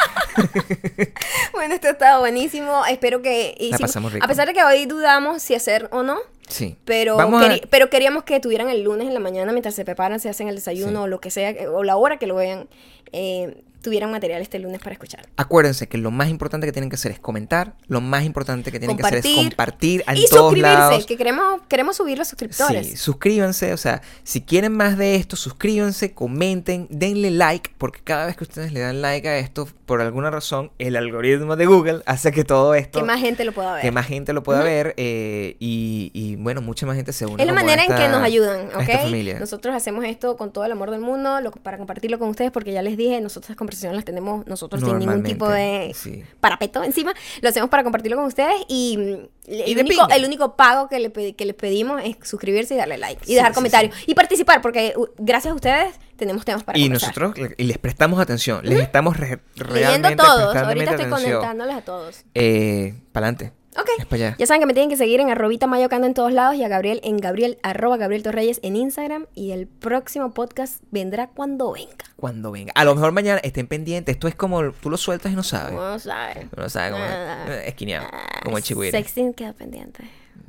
[1.53, 2.85] Bueno, esto está buenísimo.
[2.85, 3.55] Espero que...
[3.59, 4.23] hicimos- pasamos rico.
[4.23, 6.17] A pesar de que hoy dudamos si hacer o no,
[6.47, 6.77] Sí.
[6.85, 10.29] pero, a- pero queríamos que tuvieran el lunes en la mañana mientras se preparan, se
[10.29, 11.03] hacen el desayuno Sí.
[11.03, 12.69] o lo que sea, o la hora que lo vean,
[13.11, 15.27] eh, tuvieran material este lunes para escuchar.
[15.37, 18.79] Acuérdense que lo más importante que tienen que hacer es comentar, lo más importante que
[18.79, 20.03] tienen que hacer es Compartir.
[20.07, 21.05] en y todos suscribirse, lados.
[21.05, 22.87] que queremos, queremos subir los suscriptores.
[22.87, 28.25] Sí, suscríbanse, o sea, si quieren más de esto, suscríbanse, comenten, denle like, porque cada
[28.25, 32.01] vez que ustedes le dan like a esto, por alguna razón, el algoritmo de Google
[32.05, 33.81] hace que todo esto, que más gente lo pueda ver.
[33.81, 37.41] que más gente lo pueda ver, eh, y, y, bueno, mucha más gente se une.
[37.41, 39.39] Es la manera en que nos ayudan, ¿ok?
[39.39, 42.71] Nosotros hacemos esto con todo el amor del mundo, lo- para compartirlo con ustedes, porque
[42.71, 46.23] ya les dije, nosotros las conversaciones las tenemos nosotros sin ningún tipo de sí.
[46.39, 47.13] parapeto encima.
[47.41, 50.99] Lo hacemos para compartirlo con ustedes y mm, Y el, único, el único pago que,
[50.99, 54.13] le, que les pedimos es suscribirse y darle like y Sí, dejar sí, comentarios y
[54.13, 57.09] participar, porque gracias a ustedes tenemos temas para Y conversar.
[57.17, 61.31] nosotros y les prestamos atención, les estamos re- Leyendo realmente todos, prestando ahorita estoy atención.
[61.31, 62.23] conectándoles a todos.
[62.35, 63.53] Eh, pa'lante.
[63.79, 64.35] Ok.
[64.37, 66.67] Ya saben que me tienen que seguir en arrobita mayocando en todos lados y a
[66.67, 69.27] Gabriel en Gabriel, arroba Gabriel Torreyes en Instagram.
[69.35, 72.05] Y el próximo podcast vendrá cuando venga.
[72.15, 72.73] Cuando venga.
[72.75, 74.15] A lo mejor mañana estén pendientes.
[74.15, 75.73] Esto es como tú lo sueltas y no sabes.
[75.73, 76.47] No sabes.
[76.55, 77.45] No sabes cómo ah.
[77.45, 77.51] es.
[77.51, 78.07] Eh, esquineado.
[78.11, 78.91] Ah, como el chihuire.
[78.91, 80.03] Sexting queda pendiente.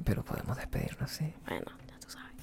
[0.05, 1.33] Pero podemos despedirnos, sí.
[1.47, 2.35] Bueno, ya tú sabes.